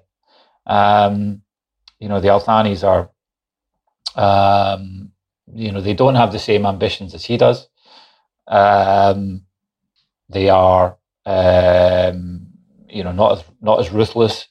Um, 0.66 1.42
you 2.00 2.10
know 2.10 2.20
the 2.20 2.30
Al 2.30 2.42
Thanis 2.42 2.84
are 2.84 3.10
um, 4.20 5.12
you 5.54 5.72
know 5.72 5.82
they 5.82 5.96
don't 5.96 6.16
have 6.16 6.32
the 6.34 6.40
same 6.40 6.66
ambitions 6.66 7.14
as 7.16 7.26
he 7.26 7.38
does. 7.38 7.68
Um, 8.48 9.44
they 10.30 10.50
are 10.50 10.98
um, 11.26 12.48
you 12.90 13.04
know 13.04 13.14
not 13.14 13.40
as 13.40 13.44
not 13.62 13.80
as 13.80 13.92
ruthless 13.92 14.48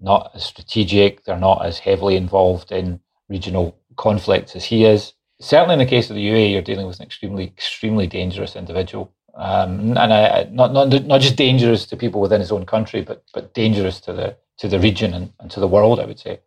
not 0.00 0.32
as 0.34 0.44
strategic, 0.44 1.24
they're 1.24 1.38
not 1.38 1.64
as 1.64 1.78
heavily 1.78 2.16
involved 2.16 2.72
in 2.72 3.00
regional 3.28 3.76
conflicts 3.96 4.56
as 4.56 4.64
he 4.64 4.84
is. 4.84 5.14
Certainly, 5.40 5.74
in 5.74 5.78
the 5.78 5.86
case 5.86 6.10
of 6.10 6.16
the 6.16 6.28
UAE, 6.28 6.52
you're 6.52 6.62
dealing 6.62 6.86
with 6.86 6.98
an 7.00 7.06
extremely, 7.06 7.44
extremely 7.44 8.06
dangerous 8.06 8.56
individual, 8.56 9.12
um, 9.34 9.96
and 9.96 10.12
I, 10.12 10.48
not 10.50 10.72
not 10.72 10.88
not 11.06 11.20
just 11.20 11.36
dangerous 11.36 11.86
to 11.86 11.96
people 11.96 12.20
within 12.20 12.40
his 12.40 12.52
own 12.52 12.66
country, 12.66 13.02
but 13.02 13.24
but 13.34 13.54
dangerous 13.54 14.00
to 14.02 14.12
the 14.12 14.36
to 14.58 14.68
the 14.68 14.78
region 14.78 15.14
and, 15.14 15.32
and 15.40 15.50
to 15.52 15.60
the 15.60 15.68
world. 15.68 16.00
I 16.00 16.06
would 16.06 16.20
say. 16.20 16.40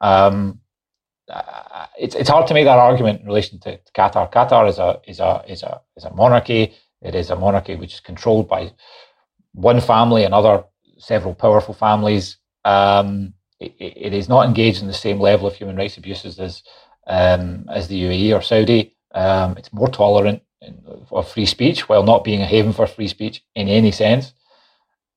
Um, 0.00 0.60
it's 1.98 2.14
it's 2.14 2.28
hard 2.28 2.46
to 2.48 2.54
make 2.54 2.64
that 2.64 2.78
argument 2.78 3.20
in 3.20 3.26
relation 3.26 3.58
to, 3.60 3.76
to 3.76 3.92
Qatar. 3.92 4.32
Qatar 4.32 4.68
is 4.68 4.78
a 4.78 5.00
is 5.06 5.20
a 5.20 5.44
is 5.48 5.62
a 5.62 5.80
is 5.96 6.04
a 6.04 6.14
monarchy. 6.14 6.74
It 7.02 7.14
is 7.14 7.30
a 7.30 7.36
monarchy 7.36 7.76
which 7.76 7.94
is 7.94 8.00
controlled 8.00 8.48
by 8.48 8.72
one 9.52 9.80
family 9.80 10.24
and 10.24 10.34
other 10.34 10.64
several 10.98 11.34
powerful 11.34 11.74
families 11.74 12.36
um, 12.64 13.34
it, 13.58 13.74
it 13.78 14.14
is 14.14 14.28
not 14.28 14.46
engaged 14.46 14.80
in 14.80 14.88
the 14.88 14.94
same 14.94 15.20
level 15.20 15.46
of 15.46 15.54
human 15.54 15.76
rights 15.76 15.96
abuses 15.96 16.38
as 16.38 16.62
um, 17.06 17.66
as 17.68 17.88
the 17.88 18.02
UAE 18.02 18.36
or 18.36 18.42
Saudi. 18.42 18.96
Um, 19.12 19.56
it's 19.56 19.72
more 19.72 19.88
tolerant 19.88 20.42
of 21.10 21.28
free 21.30 21.46
speech 21.46 21.88
while 21.88 22.02
not 22.02 22.22
being 22.24 22.42
a 22.42 22.46
haven 22.46 22.72
for 22.72 22.86
free 22.86 23.08
speech 23.08 23.42
in 23.54 23.68
any 23.68 23.90
sense. 23.90 24.34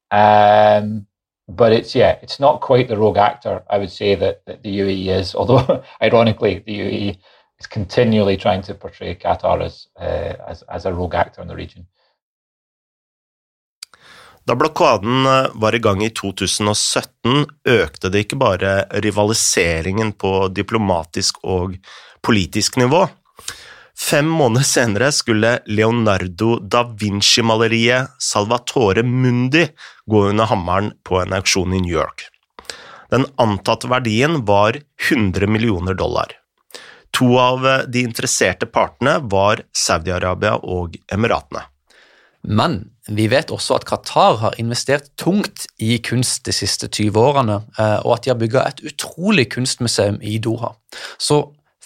Um, 0.09 1.07
but 1.47 1.71
it's 1.73 1.95
yeah, 1.95 2.17
it's 2.21 2.39
not 2.39 2.61
quite 2.61 2.87
the 2.87 2.97
rogue 2.97 3.17
actor 3.17 3.63
I 3.69 3.77
would 3.77 3.91
say 3.91 4.15
that, 4.15 4.45
that 4.45 4.63
the 4.63 4.79
UAE 4.79 5.19
is. 5.19 5.35
Although 5.39 5.83
ironically, 6.01 6.63
the 6.65 6.79
UAE 6.79 7.17
is 7.59 7.67
continually 7.67 8.37
trying 8.37 8.61
to 8.63 8.73
portray 8.73 9.15
Qatar 9.15 9.61
as 9.61 9.87
uh, 9.99 10.35
as, 10.47 10.63
as 10.63 10.85
a 10.85 10.93
rogue 10.93 11.15
actor 11.15 11.41
in 11.41 11.47
the 11.47 11.55
region. 11.55 11.87
Da 14.45 14.55
blokaden 14.55 15.25
eh, 15.25 15.45
var 15.55 15.75
i 15.75 15.79
gang 15.79 16.01
i 16.03 16.09
2017, 16.09 17.45
økte 17.69 18.09
det 18.11 18.25
ikke 18.25 18.35
bare 18.41 18.73
rivaliseringen 19.05 20.11
på 20.19 20.49
diplomatisk 20.51 21.39
og 21.47 21.77
politisk 22.21 22.75
nivå. 22.81 23.05
Fem 23.99 24.27
måneder 24.27 24.65
senere 24.65 25.11
skulle 25.11 25.59
Leonardo 25.65 26.57
da 26.59 26.83
Vinci-maleriet 26.99 28.15
Salvatore 28.19 29.03
Mundi 29.03 29.67
gå 30.05 30.23
under 30.29 30.49
hammeren 30.49 30.91
på 31.05 31.21
en 31.21 31.33
auksjon 31.37 31.73
i 31.73 31.81
New 31.81 31.93
York. 31.93 32.25
Den 33.13 33.25
antatte 33.37 33.87
verdien 33.87 34.45
var 34.45 34.79
100 35.09 35.47
millioner 35.47 35.93
dollar. 35.93 36.33
To 37.13 37.37
av 37.37 37.67
de 37.87 38.01
interesserte 38.01 38.65
partene 38.65 39.19
var 39.29 39.61
Saudi-Arabia 39.77 40.57
og 40.63 40.97
Emiratene. 41.13 41.67
Men 42.43 42.79
vi 43.07 43.27
vet 43.31 43.51
også 43.53 43.77
at 43.77 43.85
Qatar 43.87 44.39
har 44.41 44.55
investert 44.59 45.11
tungt 45.19 45.67
i 45.77 45.99
kunst 46.03 46.43
de 46.47 46.55
siste 46.55 46.89
20 46.89 47.19
årene, 47.19 47.59
eh, 47.77 47.99
og 48.03 48.17
at 48.17 48.25
de 48.25 48.33
har 48.33 48.39
bygga 48.39 48.63
et 48.67 48.81
utrolig 48.89 49.45
kunstmuseum 49.53 50.17
i 50.21 50.39
Doha. 50.43 50.73
Så 51.21 51.43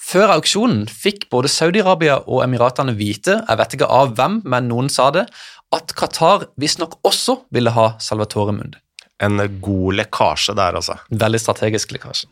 før 0.07 0.33
auksjonen 0.37 0.85
fikk 0.87 1.27
både 1.33 1.51
Saudi-Arabia 1.51 2.21
og 2.25 2.43
Emiratene 2.45 2.95
vite, 2.97 3.41
jeg 3.43 3.59
vet 3.59 3.77
ikke 3.77 3.91
av 3.91 4.15
hvem, 4.17 4.41
men 4.47 4.69
noen 4.71 4.91
sa 4.91 5.09
det, 5.15 5.27
at 5.75 5.93
Qatar 5.99 6.47
visstnok 6.59 6.99
også 7.07 7.41
ville 7.53 7.73
ha 7.75 7.89
Salvatore 7.99 8.55
Mundi. 8.55 8.79
En 9.23 9.41
god 9.61 9.97
lekkasje 9.97 10.53
der, 10.55 10.77
altså. 10.77 10.99
Veldig 11.09 11.39
strategisk 11.41 11.95
lekkasje. 11.95 12.29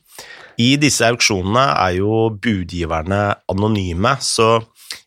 I 0.62 0.76
disse 0.80 1.08
auksjonene 1.10 1.66
er 1.82 1.98
jo 1.98 2.28
budgiverne 2.40 3.24
anonyme, 3.52 4.14
så 4.22 4.62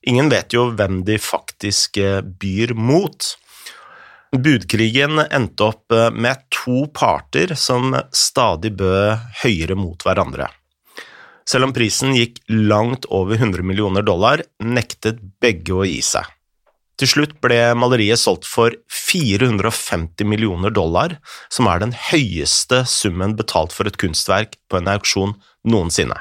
Ingen 0.08 0.30
vet 0.32 0.54
jo 0.54 0.68
hvem 0.76 1.02
de 1.06 1.18
faktisk 1.20 1.98
eh, 2.02 2.20
byr 2.22 2.74
mot. 2.74 3.30
Budkrigen 4.36 5.22
endte 5.24 5.68
opp 5.70 5.94
eh, 5.94 6.10
med 6.12 6.44
to 6.52 6.86
parter 6.94 7.54
som 7.58 7.96
stadig 8.12 8.74
bød 8.78 9.28
høyere 9.42 9.78
mot 9.78 10.04
hverandre. 10.04 10.50
Selv 11.48 11.64
om 11.64 11.72
prisen 11.72 12.12
gikk 12.12 12.42
langt 12.52 13.06
over 13.08 13.38
100 13.38 13.64
millioner 13.64 14.04
dollar, 14.04 14.42
nektet 14.60 15.22
begge 15.40 15.72
å 15.72 15.86
gi 15.88 16.02
seg. 16.04 16.26
Til 16.98 17.08
slutt 17.08 17.36
ble 17.40 17.56
maleriet 17.78 18.20
solgt 18.20 18.44
for 18.48 18.74
450 18.90 20.26
millioner 20.28 20.74
dollar, 20.74 21.14
som 21.48 21.70
er 21.70 21.80
den 21.80 21.94
høyeste 21.94 22.82
summen 22.90 23.36
betalt 23.38 23.72
for 23.72 23.88
et 23.88 23.96
kunstverk 24.02 24.58
på 24.68 24.80
en 24.80 24.90
auksjon 24.92 25.36
noensinne. 25.64 26.18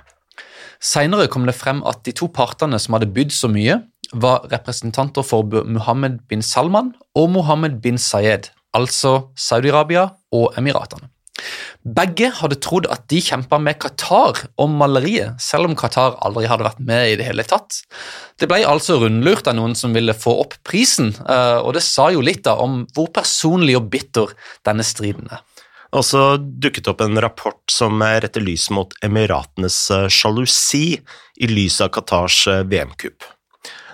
Senere 0.77 1.25
kom 1.33 1.49
det 1.49 1.57
frem 1.57 1.81
at 1.89 2.03
de 2.05 2.13
to 2.15 2.29
partene 2.29 2.77
som 2.79 2.95
hadde 2.95 3.09
bydd 3.11 3.33
så 3.33 3.49
mye, 3.51 3.81
var 4.13 4.45
representanter 4.53 5.25
for 5.25 5.43
Mohammed 5.67 6.21
bin 6.29 6.45
Salman 6.45 6.93
og 7.17 7.31
Mohammed 7.33 7.81
bin 7.83 7.97
Sayed, 7.99 8.53
altså 8.77 9.33
Saudi-Arabia 9.35 10.11
og 10.31 10.53
Emiratene. 10.61 11.09
Begge 11.97 12.31
hadde 12.39 12.59
trodd 12.63 12.87
at 12.91 13.05
de 13.11 13.21
kjempa 13.23 13.59
med 13.61 13.79
Qatar 13.81 14.43
om 14.59 14.73
maleriet, 14.79 15.37
selv 15.41 15.69
om 15.69 15.75
Qatar 15.77 16.17
aldri 16.25 16.47
hadde 16.49 16.67
vært 16.67 16.81
med 16.83 17.13
i 17.13 17.17
det 17.19 17.27
hele 17.29 17.45
tatt. 17.47 17.81
Det 18.37 18.49
ble 18.49 18.63
altså 18.67 18.99
rundlurt 19.01 19.47
av 19.47 19.57
noen 19.59 19.75
som 19.77 19.95
ville 19.95 20.15
få 20.17 20.35
opp 20.43 20.57
prisen, 20.67 21.13
eh, 21.27 21.59
og 21.61 21.77
det 21.77 21.85
sa 21.85 22.09
jo 22.13 22.25
litt 22.25 22.43
da 22.47 22.57
om 22.63 22.83
hvor 22.95 23.11
personlig 23.15 23.77
og 23.79 23.91
bitter 23.93 24.33
denne 24.67 24.85
striden 24.87 25.31
er 25.31 25.45
også 25.95 26.37
dukket 26.37 26.89
opp 26.91 27.01
en 27.01 27.19
rapport 27.21 27.61
som 27.71 28.01
retter 28.01 28.43
lys 28.43 28.69
mot 28.73 28.93
Emiratenes 29.03 29.79
eh, 29.91 30.07
sjalusi 30.11 30.97
i 31.37 31.49
lys 31.51 31.79
av 31.83 31.91
Qatars 31.95 32.45
eh, 32.51 32.63
VM-kupp. 32.67 33.23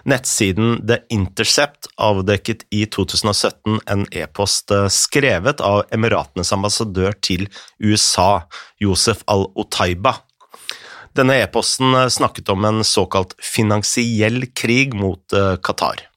Nettsiden 0.10 0.81
The 0.88 1.00
Intercept 1.13 1.88
avdekket 1.95 2.65
i 2.75 2.86
2017 2.86 3.79
en 3.86 4.05
e-post 4.12 4.72
eh, 4.72 4.88
skrevet 4.91 5.63
av 5.63 5.83
Emiratenes 5.95 6.53
ambassadør 6.55 7.15
til 7.24 7.48
USA, 7.79 8.45
Josef 8.83 9.24
al-Otaiba. 9.31 10.17
Denne 11.13 11.38
e-posten 11.43 11.93
snakket 12.10 12.50
om 12.50 12.65
en 12.65 12.81
såkalt 12.88 13.36
finansiell 13.38 14.48
krig 14.57 14.95
mot 14.98 15.36
Qatar. 15.62 16.07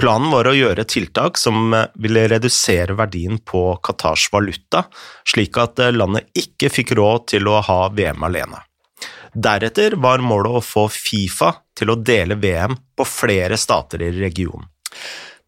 Planen 0.00 0.32
var 0.32 0.48
å 0.50 0.54
gjøre 0.56 0.86
tiltak 0.90 1.38
som 1.38 1.74
eh, 1.74 1.86
ville 2.02 2.26
redusere 2.30 2.96
verdien 2.98 3.38
på 3.38 3.76
Qatars 3.84 4.26
valuta, 4.34 4.86
slik 5.28 5.58
at 5.60 5.78
eh, 5.82 5.94
landet 5.94 6.30
ikke 6.38 6.70
fikk 6.72 6.96
råd 6.98 7.28
til 7.36 7.50
å 7.50 7.60
ha 7.62 7.80
VM 7.94 8.26
alene. 8.26 8.62
Deretter 9.34 9.96
var 9.98 10.22
målet 10.22 10.60
å 10.60 10.62
få 10.62 10.86
Fifa 10.92 11.50
til 11.74 11.90
å 11.90 11.98
dele 11.98 12.36
VM 12.38 12.76
på 12.96 13.06
flere 13.08 13.58
stater 13.58 14.02
i 14.06 14.12
regionen. 14.14 14.68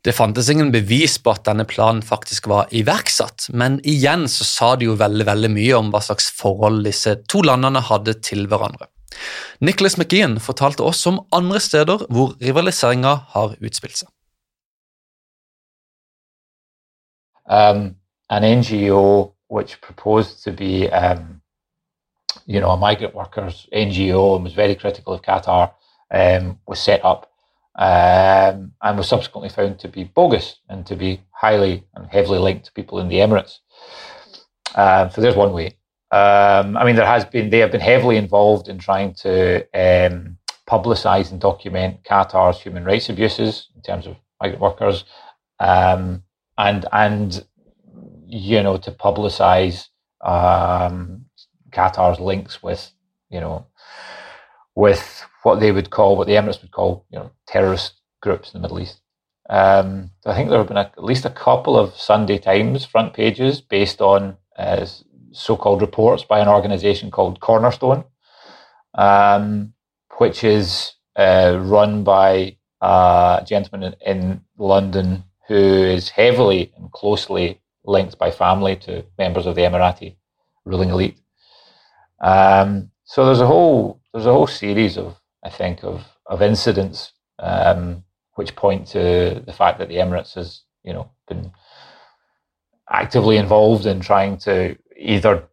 Det 0.06 0.14
fantes 0.14 0.48
ingen 0.50 0.68
bevis 0.70 1.16
på 1.18 1.32
at 1.34 1.46
denne 1.48 1.64
planen 1.66 2.02
faktisk 2.02 2.46
var 2.50 2.68
iverksatt, 2.70 3.48
men 3.50 3.80
igjen 3.82 4.28
så 4.30 4.44
sa 4.46 4.68
det 4.78 4.86
jo 4.86 4.98
veldig, 4.98 5.26
veldig 5.26 5.50
mye 5.50 5.78
om 5.78 5.88
hva 5.90 6.02
slags 6.02 6.28
forhold 6.30 6.84
disse 6.86 7.16
to 7.26 7.42
landene 7.42 7.82
hadde 7.88 8.14
til 8.22 8.46
hverandre. 8.46 8.86
Nicholas 9.58 9.96
McGeehan 9.98 10.38
fortalte 10.42 10.84
oss 10.86 11.00
om 11.10 11.18
andre 11.34 11.58
steder 11.62 12.04
hvor 12.06 12.36
rivaliseringa 12.42 13.16
har 13.34 13.56
utspilt 13.58 14.02
seg. 14.02 14.12
Um, 17.46 17.96
an 18.28 18.42
NGO 18.42 19.32
which 19.48 19.80
proposed 19.80 20.42
to 20.44 20.52
be, 20.52 20.88
um, 20.90 21.40
you 22.46 22.60
know, 22.60 22.70
a 22.70 22.76
migrant 22.76 23.14
workers 23.14 23.68
NGO 23.72 24.36
and 24.36 24.44
was 24.44 24.54
very 24.54 24.74
critical 24.74 25.12
of 25.12 25.22
Qatar 25.22 25.72
um, 26.10 26.58
was 26.66 26.80
set 26.80 27.04
up 27.04 27.30
um, 27.76 28.72
and 28.80 28.96
was 28.96 29.08
subsequently 29.08 29.48
found 29.48 29.78
to 29.80 29.88
be 29.88 30.04
bogus 30.04 30.60
and 30.68 30.86
to 30.86 30.96
be 30.96 31.20
highly 31.30 31.84
and 31.94 32.06
heavily 32.08 32.38
linked 32.38 32.66
to 32.66 32.72
people 32.72 32.98
in 32.98 33.08
the 33.08 33.16
Emirates. 33.16 33.58
Um, 34.74 35.10
so 35.10 35.20
there's 35.20 35.36
one 35.36 35.52
way. 35.52 35.76
Um, 36.10 36.76
I 36.76 36.84
mean, 36.84 36.96
there 36.96 37.06
has 37.06 37.24
been 37.24 37.50
they 37.50 37.58
have 37.58 37.72
been 37.72 37.80
heavily 37.80 38.16
involved 38.16 38.68
in 38.68 38.78
trying 38.78 39.14
to 39.14 39.62
um, 39.74 40.38
publicise 40.68 41.30
and 41.32 41.40
document 41.40 42.04
Qatar's 42.04 42.60
human 42.60 42.84
rights 42.84 43.08
abuses 43.08 43.68
in 43.74 43.82
terms 43.82 44.06
of 44.06 44.16
migrant 44.40 44.62
workers, 44.62 45.04
um, 45.58 46.22
and 46.56 46.86
and 46.92 47.44
you 48.26 48.62
know 48.62 48.76
to 48.76 48.92
publicise 48.92 49.88
um, 50.20 51.25
Qatar's 51.76 52.20
links 52.20 52.62
with 52.62 52.90
you 53.30 53.40
know 53.40 53.66
with 54.74 55.24
what 55.42 55.60
they 55.60 55.72
would 55.72 55.90
call 55.90 56.16
what 56.16 56.26
the 56.26 56.34
Emirates 56.34 56.62
would 56.62 56.72
call 56.72 57.04
you 57.10 57.18
know 57.18 57.30
terrorist 57.46 57.94
groups 58.20 58.52
in 58.52 58.60
the 58.60 58.62
Middle 58.62 58.80
East. 58.80 59.00
Um, 59.48 60.10
I 60.24 60.34
think 60.34 60.48
there 60.48 60.58
have 60.58 60.66
been 60.66 60.76
a, 60.76 60.90
at 60.96 61.04
least 61.04 61.24
a 61.24 61.30
couple 61.30 61.78
of 61.78 61.94
Sunday 61.94 62.38
Times 62.38 62.84
front 62.84 63.14
pages 63.14 63.60
based 63.60 64.00
on 64.00 64.36
uh, 64.58 64.86
so-called 65.30 65.82
reports 65.82 66.24
by 66.24 66.40
an 66.40 66.48
organization 66.48 67.10
called 67.10 67.40
Cornerstone, 67.40 68.04
um, 68.94 69.74
which 70.18 70.42
is 70.42 70.94
uh, 71.14 71.58
run 71.62 72.02
by 72.02 72.56
a 72.80 73.44
gentleman 73.46 73.94
in, 74.04 74.14
in, 74.14 74.40
London 74.58 75.24
who 75.48 75.54
is 75.54 76.08
heavily 76.08 76.72
and 76.76 76.90
closely 76.90 77.60
linked 77.84 78.18
by 78.18 78.30
family 78.30 78.74
to 78.74 79.04
members 79.18 79.46
of 79.46 79.54
the 79.54 79.62
Emirati 79.62 80.16
ruling 80.64 80.90
elite. 80.90 81.18
Um, 82.20 82.90
so 83.04 83.26
there's 83.26 83.40
a 83.40 83.46
whole 83.46 84.00
there's 84.12 84.26
a 84.26 84.32
whole 84.32 84.46
series 84.46 84.96
of 84.96 85.16
I 85.44 85.50
think 85.50 85.84
of 85.84 86.04
of 86.26 86.42
incidents 86.42 87.12
um, 87.38 88.04
which 88.34 88.56
point 88.56 88.86
to 88.88 89.42
the 89.44 89.52
fact 89.52 89.78
that 89.78 89.88
the 89.88 89.96
Emirates 89.96 90.34
has 90.34 90.62
you 90.82 90.92
know 90.92 91.10
been 91.28 91.52
actively 92.90 93.36
involved 93.36 93.86
in 93.86 94.00
trying 94.00 94.36
to 94.38 94.76
either 94.96 95.44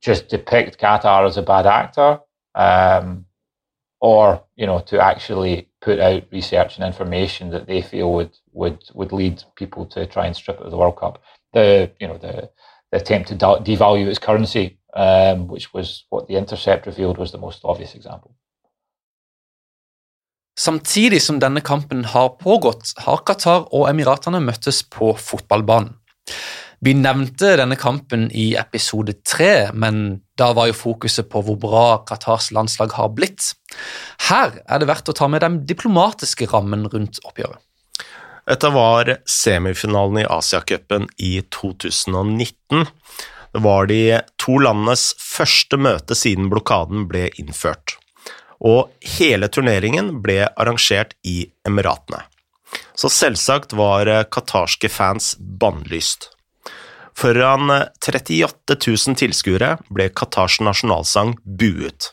just 0.00 0.28
depict 0.28 0.78
Qatar 0.78 1.26
as 1.26 1.36
a 1.36 1.42
bad 1.42 1.66
actor, 1.66 2.20
um, 2.54 3.24
or 4.00 4.42
you 4.56 4.66
know, 4.66 4.80
to 4.80 5.00
actually 5.00 5.68
put 5.80 6.00
out 6.00 6.24
research 6.32 6.76
and 6.76 6.84
information 6.84 7.50
that 7.50 7.66
they 7.66 7.80
feel 7.80 8.12
would 8.12 8.36
would 8.52 8.82
would 8.94 9.12
lead 9.12 9.42
people 9.56 9.86
to 9.86 10.06
try 10.06 10.26
and 10.26 10.36
strip 10.36 10.58
it 10.60 10.64
of 10.66 10.70
the 10.70 10.76
World 10.76 10.96
Cup. 10.96 11.22
The 11.52 11.90
you 12.00 12.08
know 12.08 12.18
the 12.18 12.50
the 12.90 12.98
attempt 12.98 13.28
to 13.28 13.36
devalue 13.36 14.06
its 14.06 14.18
currency, 14.18 14.78
um, 14.96 15.48
which 15.48 15.72
was 15.74 16.04
what 16.10 16.26
the 16.28 16.36
Intercept 16.36 16.86
revealed 16.86 17.18
was 17.18 17.32
the 17.32 17.38
most 17.38 17.64
obvious 17.64 17.94
example. 17.94 18.30
Samtidig 20.58 21.22
som 21.22 21.40
denne 21.40 21.62
kampen 21.64 22.04
har 22.04 22.36
pågått, 22.40 22.92
har 23.06 23.22
Qatar 23.24 23.70
og 23.72 23.88
Emiratene 23.88 24.40
møttes 24.40 24.82
på 24.84 25.14
fotballbanen. 25.16 25.94
Vi 26.82 26.96
nevnte 26.98 27.52
denne 27.60 27.76
kampen 27.78 28.24
i 28.34 28.56
episode 28.58 29.14
tre, 29.22 29.70
men 29.70 30.24
da 30.38 30.48
var 30.52 30.66
jo 30.66 30.74
fokuset 30.74 31.28
på 31.30 31.40
hvor 31.46 31.58
bra 31.62 31.84
Qatars 32.08 32.50
landslag 32.50 32.96
har 32.98 33.12
blitt. 33.14 33.52
Her 34.26 34.58
er 34.66 34.82
det 34.82 34.88
verdt 34.90 35.12
å 35.12 35.14
ta 35.14 35.28
med 35.30 35.44
den 35.44 35.60
diplomatiske 35.68 36.50
rammen 36.50 36.88
rundt 36.90 37.22
oppgjøret. 37.22 37.62
Dette 38.50 38.72
var 38.74 39.12
semifinalen 39.30 40.24
i 40.24 40.26
Asiacupen 40.26 41.06
i 41.22 41.36
2019. 41.54 42.88
Var 43.52 43.86
de 43.90 44.02
to 44.40 44.58
landenes 44.64 45.12
første 45.20 45.76
møte 45.76 46.16
siden 46.16 46.48
blokaden 46.52 47.06
ble 47.10 47.28
innført. 47.40 47.98
Og 48.62 48.92
hele 49.18 49.48
turneringen 49.52 50.14
ble 50.24 50.46
arrangert 50.56 51.16
i 51.26 51.44
Emiratene. 51.68 52.22
Så 52.96 53.10
selvsagt 53.12 53.74
var 53.76 54.08
qatarske 54.32 54.88
fans 54.88 55.34
bannlyst. 55.38 56.30
Foran 57.18 57.68
38 58.00 58.76
000 58.76 59.18
tilskuere 59.20 59.76
ble 59.92 60.08
Qatars 60.16 60.58
nasjonalsang 60.64 61.34
buet, 61.44 62.08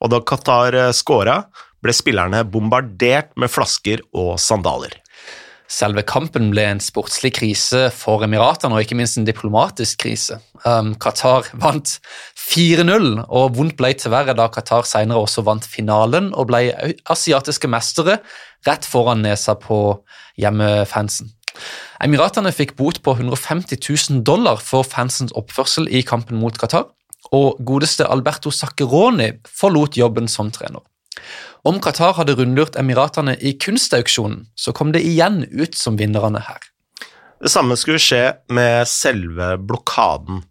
og 0.00 0.12
da 0.14 0.22
Qatar 0.24 0.78
skåra, 0.96 1.42
ble 1.84 1.94
spillerne 1.94 2.42
bombardert 2.48 3.34
med 3.38 3.52
flasker 3.52 4.02
og 4.16 4.38
sandaler. 4.42 4.96
Selve 5.68 6.00
kampen 6.08 6.48
ble 6.48 6.62
en 6.64 6.78
sportslig 6.80 7.34
krise 7.36 7.88
for 7.92 8.22
Emiratene, 8.24 8.72
og 8.72 8.86
ikke 8.86 8.96
minst 8.96 9.18
en 9.20 9.26
diplomatisk 9.28 10.00
krise. 10.00 10.38
Um, 10.64 10.94
Qatar 10.96 11.50
vant 11.60 11.98
4-0, 12.40 13.08
og 13.28 13.58
vondt 13.58 13.76
ble 13.76 13.92
til 14.00 14.14
verre 14.14 14.32
da 14.38 14.48
Qatar 14.52 14.88
senere 14.88 15.20
også 15.26 15.44
vant 15.44 15.68
finalen 15.68 16.30
og 16.32 16.48
ble 16.48 16.62
asiatiske 17.12 17.68
mestere 17.68 18.22
rett 18.66 18.88
foran 18.88 19.20
nesa 19.26 19.58
på 19.60 19.98
hjemmefansen. 20.40 21.34
Emiratene 22.00 22.54
fikk 22.54 22.72
bot 22.78 23.02
på 23.04 23.18
150 23.18 23.76
000 23.76 24.24
dollar 24.24 24.62
for 24.62 24.86
fansens 24.88 25.34
oppførsel 25.36 25.90
i 25.92 26.00
kampen 26.06 26.40
mot 26.40 26.56
Qatar, 26.56 26.88
og 27.34 27.60
godeste 27.66 28.06
Alberto 28.08 28.48
Saccheroni 28.54 29.34
forlot 29.44 29.98
jobben 30.00 30.30
som 30.32 30.48
trener. 30.54 30.80
Om 31.66 31.80
Qatar 31.82 32.14
hadde 32.18 32.36
rundlurt 32.38 32.78
Emiratene 32.78 33.34
i 33.40 33.54
kunstauksjonen, 33.58 34.46
så 34.54 34.72
kom 34.72 34.92
det 34.94 35.02
igjen 35.06 35.42
ut 35.50 35.74
som 35.78 35.98
vinnerne 35.98 36.42
her. 36.46 36.62
Det 37.38 37.50
samme 37.52 37.76
skulle 37.78 38.02
skje 38.02 38.22
med 38.54 38.88
selve 38.90 39.56
blokaden. 39.58 40.42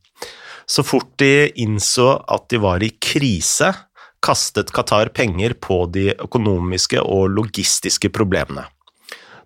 Så 0.67 0.83
fort 0.83 1.13
de 1.19 1.49
innså 1.59 2.09
at 2.27 2.49
de 2.51 2.59
var 2.63 2.83
i 2.83 2.91
krise, 2.99 3.73
kastet 4.23 4.73
Qatar 4.75 5.13
penger 5.15 5.55
på 5.61 5.85
de 5.93 6.09
økonomiske 6.15 6.99
og 7.03 7.29
logistiske 7.35 8.11
problemene 8.11 8.65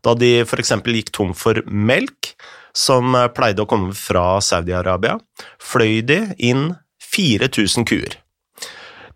da 0.05 0.15
de 0.17 0.31
f.eks. 0.43 0.73
gikk 0.85 1.11
tom 1.13 1.35
for 1.37 1.61
melk, 1.65 2.33
som 2.73 3.15
pleide 3.35 3.63
å 3.63 3.69
komme 3.69 3.93
fra 3.97 4.39
Saudi-Arabia, 4.43 5.17
fløy 5.61 6.01
de 6.07 6.21
inn 6.39 6.71
4000 7.11 7.87
kuer. 7.89 8.20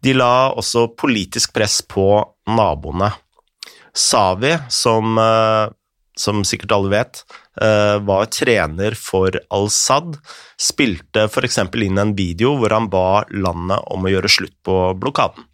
De 0.05 0.13
la 0.13 0.51
også 0.53 0.89
politisk 0.99 1.55
press 1.55 1.79
på 1.81 2.05
naboene. 2.53 3.09
Savi, 3.95 4.51
som, 4.69 5.17
eh, 5.17 5.71
som 6.17 6.43
sikkert 6.45 6.75
alle 6.75 6.91
vet, 6.91 7.23
eh, 7.61 7.97
var 8.05 8.27
trener 8.27 8.93
for 8.99 9.31
al-Sad, 9.49 10.19
spilte 10.59 11.25
f.eks. 11.25 11.57
inn 11.81 11.97
en 11.97 12.13
video 12.13 12.55
hvor 12.59 12.75
han 12.75 12.89
ba 12.91 13.23
landet 13.31 13.81
om 13.89 14.05
å 14.05 14.11
gjøre 14.11 14.29
slutt 14.29 14.55
på 14.63 14.77
blokaden. 14.99 15.47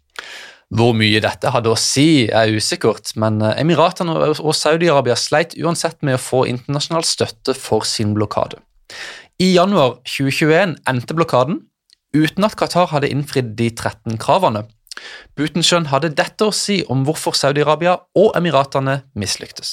Hvor 0.72 0.94
mye 0.96 1.20
dette 1.20 1.50
hadde 1.52 1.68
å 1.68 1.78
si, 1.78 2.28
er 2.28 2.52
usikkert, 2.52 3.14
men 3.16 3.40
eh, 3.40 3.56
Emiratene 3.62 4.18
og 4.34 4.54
Saudi-Arabia 4.56 5.16
sleit 5.16 5.56
uansett 5.56 6.02
med 6.02 6.18
å 6.18 6.22
få 6.22 6.44
internasjonal 6.50 7.06
støtte 7.08 7.56
for 7.56 7.88
sin 7.88 8.12
blokade. 8.12 8.60
I 9.40 9.54
januar 9.54 10.02
2021 10.04 10.76
endte 10.88 11.16
blokaden 11.16 11.62
uten 12.12 12.44
at 12.44 12.56
Qatar 12.60 12.90
hadde 12.92 13.10
innfridd 13.12 13.54
de 13.58 13.70
13 13.74 14.18
kravene. 14.18 14.66
Butenschøn 15.36 15.88
hadde 15.92 16.12
dette 16.16 16.46
å 16.46 16.54
si 16.54 16.82
om 16.92 17.06
hvorfor 17.06 17.36
Saudi-Arabia 17.38 17.96
og 18.18 18.36
Emiratene 18.38 19.02
mislyktes. 19.18 19.72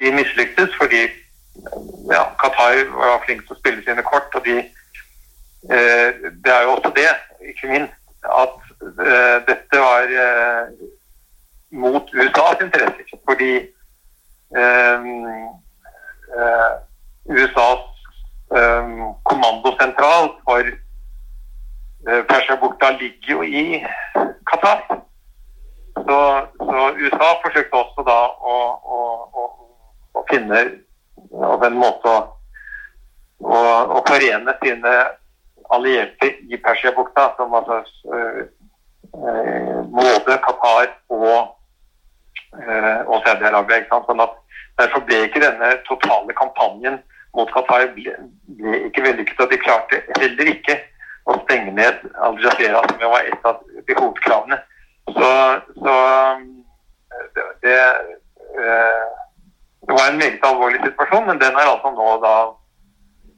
De 0.00 0.12
mislyktes 0.14 0.72
fordi 0.78 1.02
ja, 2.08 2.22
Qatar 2.40 2.84
var 2.94 3.20
flink 3.26 3.44
til 3.44 3.56
å 3.56 3.58
spille 3.58 3.84
sine 3.84 4.04
kort, 4.06 4.32
og 4.38 4.46
de, 4.46 4.62
eh, 5.68 6.22
det 6.44 6.54
er 6.54 6.64
jo 6.64 6.76
også 6.78 6.94
det, 6.96 7.10
ikke 7.52 7.72
minst, 7.74 7.98
at 8.24 8.56
eh, 8.80 9.36
dette 9.50 9.82
var 9.82 10.14
eh, 10.24 10.72
mot 11.70 12.14
USAs 12.14 12.64
interesser. 12.64 13.18
Fordi 13.24 13.52
um, 14.50 15.50
uh, 16.34 16.72
USAs 17.30 17.89
kommandosentral 19.22 20.32
for 20.44 20.66
Persia-bukta 22.28 22.90
ligger 22.98 23.32
jo 23.34 23.42
i 23.42 23.86
Qatar. 24.50 24.80
Så, 25.94 26.18
så, 26.58 26.78
USA 26.98 27.28
forsøkte 27.42 27.76
også 27.76 28.04
da 28.06 28.18
å, 28.40 28.56
å, 28.96 29.00
å, 29.36 29.44
å 30.18 30.24
finne 30.30 30.62
en 31.66 31.76
måte 31.78 32.14
å, 33.38 34.02
forene 34.08 34.54
sine 34.62 34.94
allierte 35.70 36.32
i 36.50 36.58
Persiabukta, 36.58 37.28
som 37.36 37.54
altså 37.54 37.82
øh, 38.14 38.40
øh, 39.14 39.78
både 39.92 40.38
Qatar 40.46 40.90
og, 41.08 41.54
og 43.06 43.22
Saudi-Arabia. 43.26 43.84
Sånn 43.90 44.24
at 44.24 44.34
derfor 44.80 45.04
ble 45.06 45.24
ikke 45.28 45.44
denne 45.44 45.76
totale 45.86 46.34
kampanjen 46.38 46.98
mot 47.36 47.50
Qatar 47.54 47.90
ble, 47.96 48.14
ble 48.58 48.84
ikke 48.88 49.04
vellykket. 49.06 49.42
Og 49.44 49.52
de 49.52 49.60
klarte 49.62 50.02
heller 50.18 50.52
ikke 50.54 50.78
å 51.30 51.36
stenge 51.44 51.74
ned 51.76 52.04
Al 52.24 52.38
Jazeera, 52.42 52.82
som 52.88 53.04
var 53.12 53.26
et 53.26 53.48
av 53.48 53.60
de 53.86 53.98
hovedkravene. 53.98 54.60
Så, 55.10 55.30
så 55.82 55.94
det, 57.34 57.46
det, 57.64 57.76
det, 58.54 59.92
var 59.92 60.08
en 60.08 60.20
meget 60.20 60.46
alvorlig 60.46 60.82
situasjon, 60.84 61.26
men 61.26 61.42
den 61.42 61.58
er 61.58 61.74
altså 61.74 61.94
nå 61.96 62.16
da 62.24 62.38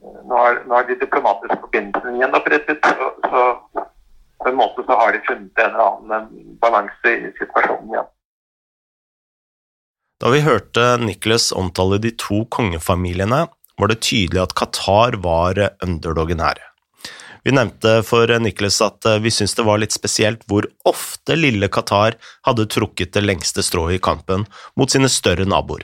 Nå 0.03 0.35
har, 0.35 0.57
nå 0.67 0.75
har 0.75 0.87
de 0.89 0.97
diplomatiske 0.99 1.61
forbindelsene 1.63 2.19
gjenopprettet. 2.19 2.87
Så, 2.91 3.05
så 3.31 3.43
på 4.43 4.49
en 4.51 4.57
måte 4.59 4.83
så 4.83 4.97
har 4.99 5.13
de 5.15 5.21
funnet 5.29 5.61
en 5.63 5.69
eller 5.69 5.85
annen 5.85 6.57
balanse 6.59 7.13
i 7.13 7.31
situasjonen 7.39 7.93
igjen. 7.93 8.09
Da 10.23 10.33
vi 10.35 10.41
hørte 10.43 10.89
Nicholas 11.03 11.53
omtale 11.55 12.01
de 12.03 12.11
to 12.19 12.43
kongefamiliene, 12.51 13.45
var 13.83 13.93
det 13.93 14.03
tydelig 14.07 14.43
at 14.43 14.55
Qatar 14.59 15.19
var 15.25 15.59
underdogen 15.85 16.43
her. 16.43 16.61
Vi 17.43 17.51
nevnte 17.51 17.97
for 18.07 18.31
Nicholas 18.39 18.79
at 18.85 19.07
vi 19.23 19.31
syntes 19.35 19.57
det 19.59 19.67
var 19.67 19.81
litt 19.83 19.95
spesielt 19.95 20.45
hvor 20.47 20.69
ofte 20.87 21.35
lille 21.35 21.67
Qatar 21.69 22.15
hadde 22.47 22.69
trukket 22.71 23.17
det 23.17 23.25
lengste 23.25 23.65
strået 23.67 23.99
i 23.99 24.03
kampen 24.03 24.47
mot 24.79 24.91
sine 24.91 25.11
større 25.11 25.49
naboer. 25.49 25.83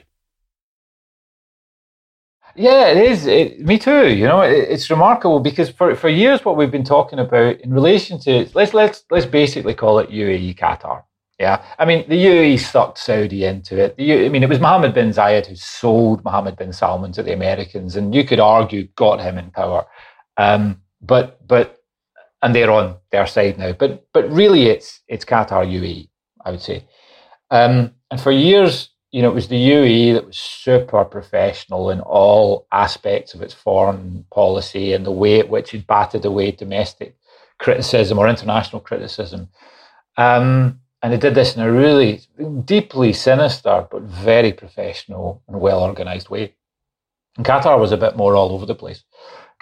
Yeah, 2.58 2.88
it 2.90 3.10
is. 3.10 3.26
It, 3.26 3.60
me 3.60 3.78
too. 3.78 4.08
You 4.08 4.26
know, 4.26 4.40
it, 4.40 4.68
it's 4.68 4.90
remarkable 4.90 5.38
because 5.38 5.68
for, 5.68 5.94
for 5.94 6.08
years, 6.08 6.44
what 6.44 6.56
we've 6.56 6.72
been 6.72 6.84
talking 6.84 7.20
about 7.20 7.60
in 7.60 7.72
relation 7.72 8.18
to 8.20 8.48
let's 8.54 8.74
let's 8.74 9.04
let's 9.10 9.26
basically 9.26 9.74
call 9.74 10.00
it 10.00 10.10
UAE 10.10 10.56
Qatar. 10.56 11.02
Yeah, 11.38 11.64
I 11.78 11.84
mean 11.84 12.08
the 12.08 12.16
UAE 12.16 12.58
sucked 12.58 12.98
Saudi 12.98 13.44
into 13.44 13.78
it. 13.78 13.94
I 13.98 14.28
mean 14.28 14.42
it 14.42 14.48
was 14.48 14.58
Mohammed 14.58 14.94
bin 14.94 15.10
Zayed 15.10 15.46
who 15.46 15.54
sold 15.54 16.24
Mohammed 16.24 16.56
bin 16.56 16.72
Salman 16.72 17.12
to 17.12 17.22
the 17.22 17.32
Americans, 17.32 17.94
and 17.94 18.14
you 18.14 18.24
could 18.24 18.40
argue 18.40 18.88
got 18.96 19.20
him 19.20 19.38
in 19.38 19.50
power. 19.52 19.86
Um, 20.36 20.82
but 21.00 21.46
but 21.46 21.78
and 22.42 22.54
they're 22.54 22.70
on 22.70 22.96
their 23.10 23.26
side 23.26 23.58
now. 23.58 23.72
But 23.72 24.06
but 24.12 24.30
really, 24.30 24.66
it's 24.66 25.00
it's 25.08 25.24
Qatar 25.24 25.64
UAE, 25.66 26.08
I 26.44 26.50
would 26.50 26.62
say. 26.62 26.84
Um, 27.50 27.94
and 28.10 28.20
for 28.20 28.32
years, 28.32 28.90
you 29.10 29.22
know, 29.22 29.30
it 29.30 29.34
was 29.34 29.48
the 29.48 29.70
UAE 29.70 30.14
that 30.14 30.26
was 30.26 30.36
super 30.36 31.04
professional 31.04 31.90
in 31.90 32.00
all 32.00 32.66
aspects 32.72 33.34
of 33.34 33.42
its 33.42 33.54
foreign 33.54 34.24
policy 34.32 34.92
and 34.92 35.06
the 35.06 35.12
way 35.12 35.40
at 35.40 35.48
which 35.48 35.72
it 35.74 35.86
batted 35.86 36.24
away 36.24 36.50
domestic 36.50 37.16
criticism 37.58 38.18
or 38.18 38.28
international 38.28 38.80
criticism. 38.80 39.48
Um, 40.16 40.80
and 41.02 41.12
they 41.12 41.16
did 41.16 41.34
this 41.34 41.56
in 41.56 41.62
a 41.62 41.70
really 41.70 42.20
deeply 42.64 43.12
sinister 43.12 43.86
but 43.90 44.02
very 44.02 44.52
professional 44.52 45.42
and 45.48 45.60
well 45.60 45.80
organized 45.80 46.28
way. 46.28 46.54
And 47.36 47.46
Qatar 47.46 47.78
was 47.78 47.92
a 47.92 47.96
bit 47.96 48.16
more 48.16 48.34
all 48.34 48.52
over 48.52 48.66
the 48.66 48.74
place. 48.74 49.04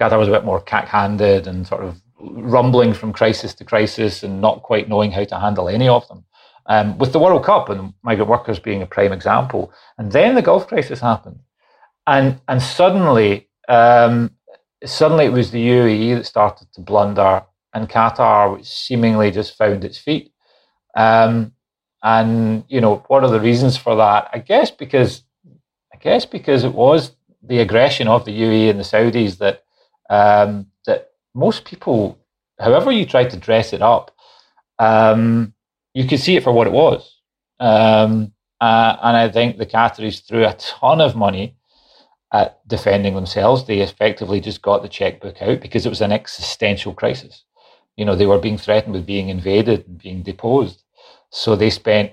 Qatar 0.01 0.18
was 0.18 0.29
a 0.29 0.33
bit 0.33 0.44
more 0.44 0.61
cack 0.61 0.88
handed 0.88 1.46
and 1.46 1.66
sort 1.66 1.85
of 1.85 2.01
rumbling 2.18 2.94
from 2.94 3.12
crisis 3.12 3.55
to 3.55 3.64
crisis 3.64 4.22
and 4.22 4.40
not 4.40 4.62
quite 4.62 4.88
knowing 4.88 5.12
how 5.12 5.25
to 5.25 5.38
handle 5.38 5.68
any 5.68 5.88
of 5.88 6.09
them. 6.09 6.25
Um, 6.68 6.99
with 6.99 7.12
the 7.12 7.18
World 7.18 7.44
Cup 7.44 7.68
and 7.68 7.92
migrant 8.03 8.31
workers 8.31 8.59
being 8.59 8.83
a 8.83 8.87
prime 8.87 9.12
example. 9.12 9.72
And 9.99 10.11
then 10.11 10.35
the 10.35 10.42
Gulf 10.42 10.66
crisis 10.66 11.01
happened. 11.01 11.40
And, 12.07 12.40
and 12.49 12.62
suddenly, 12.62 13.49
um, 13.68 14.33
suddenly 14.85 15.27
it 15.27 15.33
was 15.33 15.51
the 15.51 15.64
UAE 15.64 16.16
that 16.16 16.27
started 16.27 16.72
to 16.72 16.81
blunder 16.81 17.44
and 17.72 17.88
Qatar, 17.88 18.57
which 18.57 18.66
seemingly 18.66 19.31
just 19.31 19.57
found 19.57 19.85
its 19.85 19.99
feet. 19.99 20.33
Um, 20.96 21.52
and 22.02 22.64
you 22.68 22.80
know, 22.80 23.04
what 23.09 23.22
are 23.22 23.30
the 23.30 23.40
reasons 23.40 23.76
for 23.76 23.96
that? 23.96 24.30
I 24.32 24.38
guess 24.38 24.70
because 24.70 25.22
I 25.92 25.98
guess 25.98 26.26
because 26.26 26.64
it 26.64 26.72
was 26.72 27.12
the 27.42 27.59
aggression 27.61 28.09
of 28.09 28.24
the 28.24 28.32
UAE 28.32 28.70
and 28.70 28.80
the 28.80 28.85
Saudis 28.85 29.38
that 29.38 29.64
um, 30.11 30.66
that 30.87 31.11
most 31.35 31.64
people, 31.64 32.18
however 32.59 32.90
you 32.90 33.06
try 33.06 33.24
to 33.24 33.37
dress 33.37 33.72
it 33.72 33.82
up, 33.82 34.11
um, 34.78 35.54
you 35.94 36.06
could 36.06 36.20
see 36.20 36.37
it 36.37 36.42
for 36.42 36.52
what 36.52 36.66
it 36.66 36.72
was. 36.72 37.20
Um, 37.61 38.32
uh, 38.61 38.96
and 39.02 39.16
I 39.16 39.28
think 39.28 39.59
the 39.59 39.66
Qataris 39.66 40.26
threw 40.26 40.46
a 40.46 40.54
ton 40.54 41.00
of 41.00 41.16
money 41.16 41.56
at 42.32 42.66
defending 42.68 43.14
themselves. 43.14 43.64
They 43.64 43.80
effectively 43.80 44.40
just 44.40 44.62
got 44.62 44.82
the 44.82 44.88
checkbook 44.88 45.40
out 45.42 45.61
because 45.61 45.87
it 45.87 45.90
was 45.90 46.00
an 46.00 46.12
existential 46.12 46.94
crisis. 46.94 47.44
You 47.96 48.04
know, 48.04 48.14
they 48.14 48.26
were 48.26 48.38
being 48.38 48.59
threatened 48.59 48.94
with 48.94 49.06
being 49.06 49.28
invaded 49.28 49.87
and 49.87 49.98
being 49.98 50.22
deposed. 50.22 50.82
So 51.30 51.56
they 51.56 51.70
spent 51.70 52.12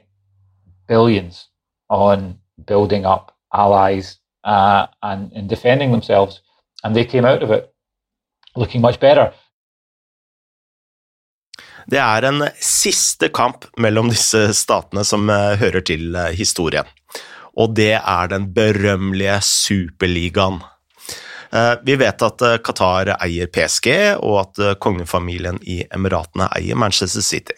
billions 0.88 1.48
on 1.90 2.40
building 2.66 3.06
up 3.06 3.32
allies 3.54 4.18
uh, 4.44 4.88
and, 5.02 5.32
and 5.34 5.50
defending 5.50 5.92
themselves. 5.92 6.42
And 6.84 6.96
they 6.96 7.06
came 7.06 7.26
out 7.26 7.44
of 7.44 7.52
it 7.52 7.74
looking 8.56 8.82
much 8.82 9.00
better. 9.00 9.34
Det 11.88 12.00
er 12.00 12.24
en 12.24 12.46
siste 12.60 13.28
kamp 13.28 13.66
mellom 13.78 14.10
disse 14.12 14.54
statene 14.56 15.04
som 15.04 15.30
eh, 15.30 15.56
hører 15.60 15.84
til 15.84 16.16
eh, 16.16 16.32
historien, 16.38 16.88
og 17.60 17.76
det 17.76 17.98
er 17.98 18.30
den 18.32 18.48
berømmelige 18.56 19.40
superligaen. 19.44 20.62
Eh, 21.52 21.74
vi 21.84 21.98
vet 22.00 22.24
at 22.24 22.46
Qatar 22.64 23.14
eier 23.18 23.52
PSG, 23.52 23.90
og 24.24 24.40
at 24.46 24.80
kongefamilien 24.80 25.60
i 25.68 25.82
Emiratene 25.92 26.48
eier 26.56 26.80
Manchester 26.80 27.26
City. 27.26 27.58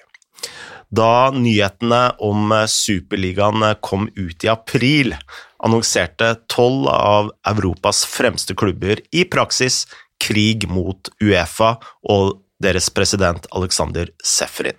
Da 0.96 1.32
nyhetene 1.32 2.12
om 2.24 2.52
Superligaen 2.68 3.64
kom 3.82 4.10
ut 4.16 4.44
i 4.44 4.48
april, 4.48 5.16
annonserte 5.64 6.36
tolv 6.48 6.88
av 6.88 7.32
Europas 7.48 8.06
fremste 8.06 8.56
klubber 8.56 9.02
i 9.12 9.26
praksis 9.26 9.88
krig 10.24 10.68
mot 10.70 11.10
Uefa 11.24 11.76
og 12.10 12.38
deres 12.64 12.90
president 12.94 13.48
Alexander 13.52 14.12
Sefrin. 14.24 14.78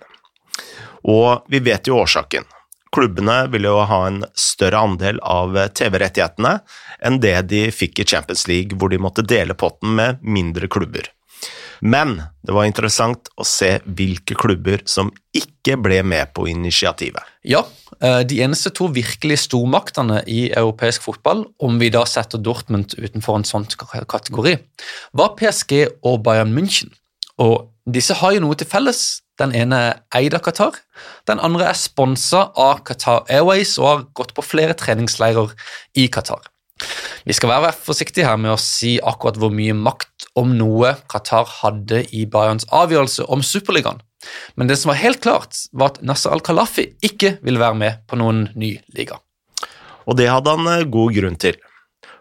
Og 1.03 1.43
vi 1.51 1.59
vet 1.59 1.87
jo 1.87 1.99
årsaken. 2.01 2.47
Klubbene 2.95 3.43
ville 3.51 3.69
jo 3.69 3.83
ha 3.85 3.99
en 4.07 4.23
større 4.33 4.79
andel 4.87 5.19
av 5.21 5.59
TV-rettighetene 5.75 6.55
enn 7.05 7.19
det 7.21 7.35
de 7.51 7.67
fikk 7.75 8.01
i 8.01 8.07
Champions 8.07 8.47
League, 8.49 8.79
hvor 8.79 8.89
de 8.89 9.01
måtte 9.01 9.27
dele 9.27 9.53
potten 9.59 9.93
med 9.99 10.23
mindre 10.23 10.71
klubber. 10.71 11.11
Men 11.79 12.21
det 12.41 12.55
var 12.55 12.65
interessant 12.65 13.29
å 13.37 13.45
se 13.45 13.77
hvilke 13.85 14.37
klubber 14.39 14.81
som 14.89 15.11
ikke 15.35 15.56
ble 15.75 15.99
med 16.07 16.31
på 16.37 16.47
initiativet. 16.47 17.23
Ja, 17.43 17.63
eh, 17.99 18.21
de 18.27 18.39
eneste 18.45 18.71
to 18.75 18.87
virkelig 18.93 19.41
stormaktene 19.43 20.21
i 20.27 20.47
europeisk 20.51 21.03
fotball, 21.03 21.45
om 21.59 21.79
vi 21.81 21.89
da 21.93 22.05
setter 22.05 22.39
Dortmund 22.39 22.95
utenfor 22.97 23.39
en 23.39 23.47
sånn 23.47 23.67
kategori, 23.67 24.57
var 25.13 25.35
PSG 25.39 25.87
og 26.03 26.23
Bayern 26.23 26.53
München. 26.55 26.93
Og 27.37 27.67
disse 27.87 28.15
har 28.17 28.35
jo 28.35 28.43
noe 28.43 28.55
til 28.55 28.67
felles. 28.69 29.21
Den 29.37 29.53
ene 29.53 29.77
er 29.77 29.97
eid 30.17 30.33
av 30.33 30.41
Qatar, 30.41 30.79
den 31.29 31.37
andre 31.45 31.67
er 31.69 31.77
sponsa 31.77 32.47
av 32.57 32.79
Qatar 32.87 33.27
Airways 33.29 33.75
og 33.77 33.87
har 33.87 34.05
gått 34.17 34.33
på 34.33 34.41
flere 34.41 34.73
treningsleirer 34.73 35.53
i 35.93 36.07
Qatar. 36.09 36.41
Vi 37.27 37.35
skal 37.37 37.51
være 37.51 37.73
forsiktige 37.75 38.25
her 38.25 38.37
med 38.41 38.53
å 38.53 38.61
si 38.61 38.95
akkurat 38.97 39.37
hvor 39.37 39.53
mye 39.53 39.75
makt 39.77 40.27
om 40.39 40.55
noe 40.57 40.95
Qatar 41.11 41.45
hadde 41.59 42.03
i 42.15 42.25
Bayerns 42.29 42.65
avgjørelse 42.73 43.27
om 43.29 43.45
Superligaen, 43.45 44.01
men 44.55 44.67
det 44.69 44.77
som 44.81 44.89
var 44.91 44.99
helt 45.01 45.21
klart, 45.21 45.55
var 45.71 45.93
at 45.93 46.01
Nasser 46.05 46.33
Al-Khalafi 46.33 46.89
ikke 47.05 47.37
ville 47.45 47.61
være 47.61 47.77
med 47.77 48.03
på 48.09 48.19
noen 48.19 48.47
ny 48.57 48.75
liga. 48.97 49.19
Og 50.07 50.17
det 50.19 50.29
hadde 50.31 50.53
han 50.55 50.69
eh, 50.71 50.85
god 50.87 51.13
grunn 51.17 51.37
til. 51.39 51.59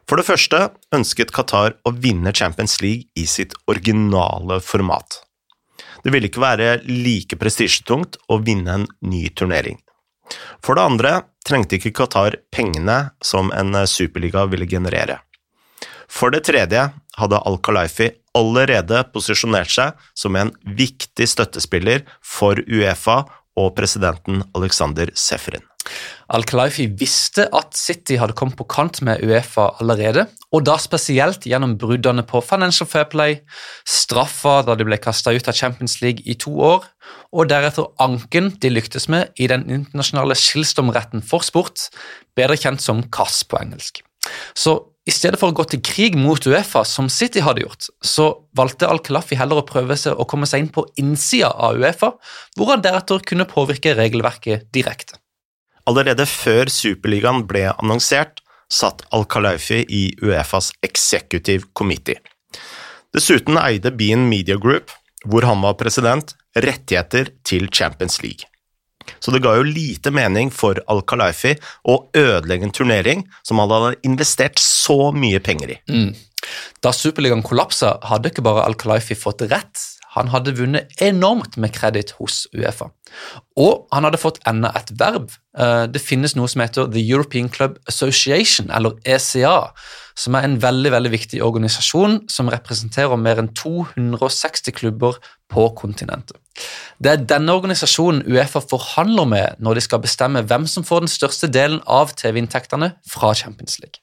For 0.06 0.20
det 0.20 0.26
første 0.28 0.60
ønsket 0.94 1.32
Qatar 1.34 1.78
å 1.86 1.92
vinne 1.94 2.34
Champions 2.34 2.78
League 2.82 3.10
i 3.18 3.26
sitt 3.26 3.56
originale 3.70 4.60
format. 4.62 5.22
Det 6.04 6.12
ville 6.14 6.28
ikke 6.30 6.42
være 6.42 6.76
like 6.86 7.38
prestisjetungt 7.40 8.20
å 8.30 8.38
vinne 8.38 8.76
en 8.78 8.86
ny 9.02 9.24
turnering. 9.34 9.80
For 10.62 10.78
det 10.78 10.84
andre 10.86 11.12
trengte 11.46 11.78
ikke 11.78 11.94
Qatar 12.02 12.38
pengene 12.54 13.16
som 13.22 13.50
en 13.54 13.74
superliga 13.90 14.44
ville 14.50 14.68
generere. 14.70 15.18
For 16.06 16.30
det 16.30 16.44
tredje 16.46 16.84
hadde 17.18 17.42
Al-Khalifi 17.50 18.12
allerede 18.36 19.02
posisjonert 19.14 19.72
seg 19.72 20.06
som 20.18 20.36
en 20.38 20.52
viktig 20.78 21.28
støttespiller 21.32 22.04
for 22.24 22.60
Uefa 22.66 23.22
og 23.56 23.72
presidenten 23.78 24.44
Alexander 24.56 25.10
Sefrin. 25.16 25.64
Al-Khalifi 26.34 26.88
visste 26.98 27.44
at 27.54 27.76
City 27.78 28.16
hadde 28.18 28.34
kommet 28.36 28.56
på 28.58 28.66
kant 28.68 28.98
med 29.06 29.22
Uefa 29.22 29.68
allerede, 29.80 30.24
og 30.50 30.64
da 30.66 30.74
spesielt 30.82 31.46
gjennom 31.46 31.76
bruddene 31.78 32.24
på 32.26 32.40
Financial 32.42 32.88
Fair 32.90 33.06
Play, 33.12 33.38
straffa 33.86 34.58
da 34.66 34.74
de 34.74 34.86
ble 34.88 34.98
kasta 35.02 35.34
ut 35.36 35.46
av 35.46 35.54
Champions 35.54 36.00
League 36.02 36.26
i 36.26 36.34
to 36.42 36.56
år, 36.58 36.88
og 37.30 37.52
deretter 37.52 37.86
anken 38.02 38.50
de 38.62 38.72
lyktes 38.72 39.06
med 39.12 39.30
i 39.38 39.46
den 39.52 39.68
internasjonale 39.70 40.34
skillsdomretten 40.38 41.22
for 41.22 41.46
sport, 41.46 41.86
bedre 42.36 42.58
kjent 42.58 42.82
som 42.82 43.04
CAS 43.14 43.44
på 43.46 43.62
engelsk. 43.62 44.02
Så 44.58 44.80
i 45.06 45.14
stedet 45.14 45.38
for 45.38 45.52
å 45.52 45.54
gå 45.54 45.64
til 45.70 45.82
krig 45.86 46.16
mot 46.18 46.42
Uefa, 46.50 46.82
som 46.86 47.06
City 47.12 47.42
hadde 47.44 47.62
gjort, 47.62 47.86
så 48.02 48.26
valgte 48.58 48.88
Al-Khalafi 48.90 49.38
heller 49.38 49.60
å 49.62 49.66
prøve 49.66 49.94
seg 49.98 50.18
å 50.18 50.26
komme 50.26 50.48
seg 50.50 50.64
inn 50.64 50.72
på 50.74 50.82
innsida 50.98 51.52
av 51.52 51.78
Uefa, 51.78 52.10
hvor 52.58 52.72
han 52.72 52.82
deretter 52.82 53.22
kunne 53.26 53.46
påvirke 53.46 53.94
regelverket 53.94 54.66
direkte. 54.74 55.20
Allerede 55.86 56.26
før 56.26 56.66
Superligaen 56.72 57.44
ble 57.46 57.68
annonsert, 57.76 58.42
satt 58.66 59.04
Al-Khalafi 59.14 59.84
i 59.86 60.02
Uefas 60.26 60.72
Executive 60.82 61.70
Committee. 61.78 62.18
Dessuten 63.14 63.60
eide 63.62 63.94
Bean 63.94 64.26
Media 64.26 64.58
Group, 64.58 64.90
hvor 65.22 65.46
han 65.46 65.62
var 65.62 65.78
president, 65.78 66.34
rettigheter 66.58 67.30
til 67.46 67.70
Champions 67.70 68.18
League. 68.24 68.50
Så 69.20 69.34
det 69.34 69.42
ga 69.44 69.56
jo 69.58 69.66
lite 69.66 70.12
mening 70.14 70.50
for 70.54 70.78
Al-Khalifi 70.92 71.56
å 71.88 71.98
ødelegge 72.16 72.68
en 72.68 72.74
turnering 72.74 73.26
som 73.46 73.60
han 73.62 73.72
hadde 73.72 73.98
investert 74.08 74.60
så 74.62 75.12
mye 75.16 75.40
penger 75.44 75.76
i. 75.76 75.80
Da 76.84 76.92
Superligaen 76.94 77.44
kollapsa, 77.46 77.96
hadde 78.06 78.30
ikke 78.30 78.44
bare 78.46 78.66
Al-Khalifi 78.68 79.16
fått 79.18 79.46
rett, 79.50 79.82
han 80.16 80.30
hadde 80.32 80.54
vunnet 80.56 81.02
enormt 81.02 81.58
med 81.60 81.74
kreditt 81.76 82.14
hos 82.16 82.46
Uefa. 82.56 82.88
Og 83.60 83.86
han 83.92 84.06
hadde 84.08 84.20
fått 84.20 84.40
enda 84.48 84.72
et 84.76 84.90
verv. 84.98 85.36
Eh, 85.58 85.86
Det 85.86 86.00
finnes 86.00 86.34
noe 86.36 86.48
som 86.48 86.62
heter 86.64 86.90
The 86.92 87.02
European 87.04 87.48
Club 87.48 87.78
Association, 87.88 88.70
eller 88.70 88.96
ECA, 89.04 89.72
som 90.16 90.34
er 90.34 90.44
en 90.44 90.58
veldig 90.62 90.92
veldig 90.92 91.12
viktig 91.12 91.42
organisasjon 91.44 92.22
som 92.28 92.48
representerer 92.48 93.16
mer 93.20 93.38
enn 93.38 93.52
260 93.54 94.72
klubber 94.72 95.20
på 95.52 95.68
kontinentet. 95.76 96.36
Det 96.98 97.12
er 97.12 97.26
denne 97.28 97.52
organisasjonen 97.52 98.24
Uefa 98.24 98.62
forhandler 98.64 99.28
med 99.28 99.60
når 99.60 99.74
de 99.74 99.84
skal 99.84 100.00
bestemme 100.00 100.42
hvem 100.42 100.66
som 100.66 100.84
får 100.84 101.04
den 101.04 101.12
største 101.12 101.52
delen 101.52 101.82
av 101.86 102.16
TV-inntektene 102.16 102.94
fra 103.06 103.34
Champions 103.34 103.78
League. 103.82 104.00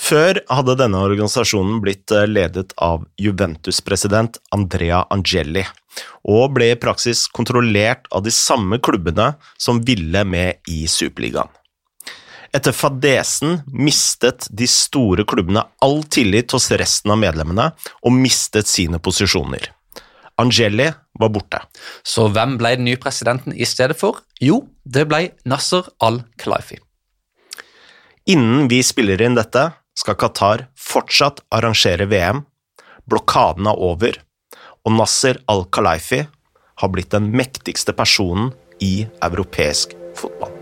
Før 0.00 0.40
hadde 0.48 0.78
denne 0.80 1.00
organisasjonen 1.04 1.80
blitt 1.84 2.10
eh, 2.14 2.26
ledet 2.28 2.72
av 2.80 3.04
Juventus-president 3.20 4.38
Andrea 4.54 5.04
Angeli, 5.12 5.66
og 6.24 6.54
ble 6.56 6.70
i 6.72 6.78
praksis 6.80 7.26
kontrollert 7.28 8.08
av 8.14 8.24
de 8.24 8.32
samme 8.34 8.80
klubbene 8.80 9.34
som 9.60 9.82
ville 9.84 10.24
med 10.24 10.72
i 10.72 10.86
Superligaen. 10.88 11.50
Etter 12.50 12.74
fadesen 12.74 13.60
mistet 13.70 14.48
de 14.50 14.66
store 14.66 15.22
klubbene 15.28 15.62
all 15.84 16.00
tillit 16.10 16.50
hos 16.50 16.66
resten 16.74 17.12
av 17.14 17.20
medlemmene 17.22 17.68
og 18.00 18.16
mistet 18.16 18.66
sine 18.66 18.98
posisjoner. 18.98 19.68
Angeli 20.40 20.88
var 21.20 21.30
borte. 21.30 21.60
Så 22.02 22.26
hvem 22.32 22.56
ble 22.58 22.74
den 22.78 22.88
nye 22.88 22.98
presidenten 22.98 23.54
i 23.54 23.68
stedet 23.68 23.98
for? 24.00 24.24
Jo, 24.42 24.64
det 24.82 25.04
ble 25.06 25.28
Nasser 25.46 25.86
al-Khelaifi. 26.02 26.80
Innen 28.30 28.66
vi 28.70 28.80
spiller 28.86 29.20
inn 29.22 29.36
dette, 29.38 29.68
skal 30.00 30.16
Qatar 30.16 30.66
fortsatt 30.78 31.42
arrangere 31.52 32.08
VM, 32.08 32.44
blokaden 33.10 33.68
er 33.68 33.82
over, 33.90 34.16
og 34.86 34.96
Nasser 34.96 35.42
al-Khalifi 35.50 36.22
har 36.80 36.94
blitt 36.94 37.12
den 37.12 37.28
mektigste 37.36 37.92
personen 37.96 38.54
i 38.80 39.04
europeisk 39.20 39.92
fotball. 40.16 40.59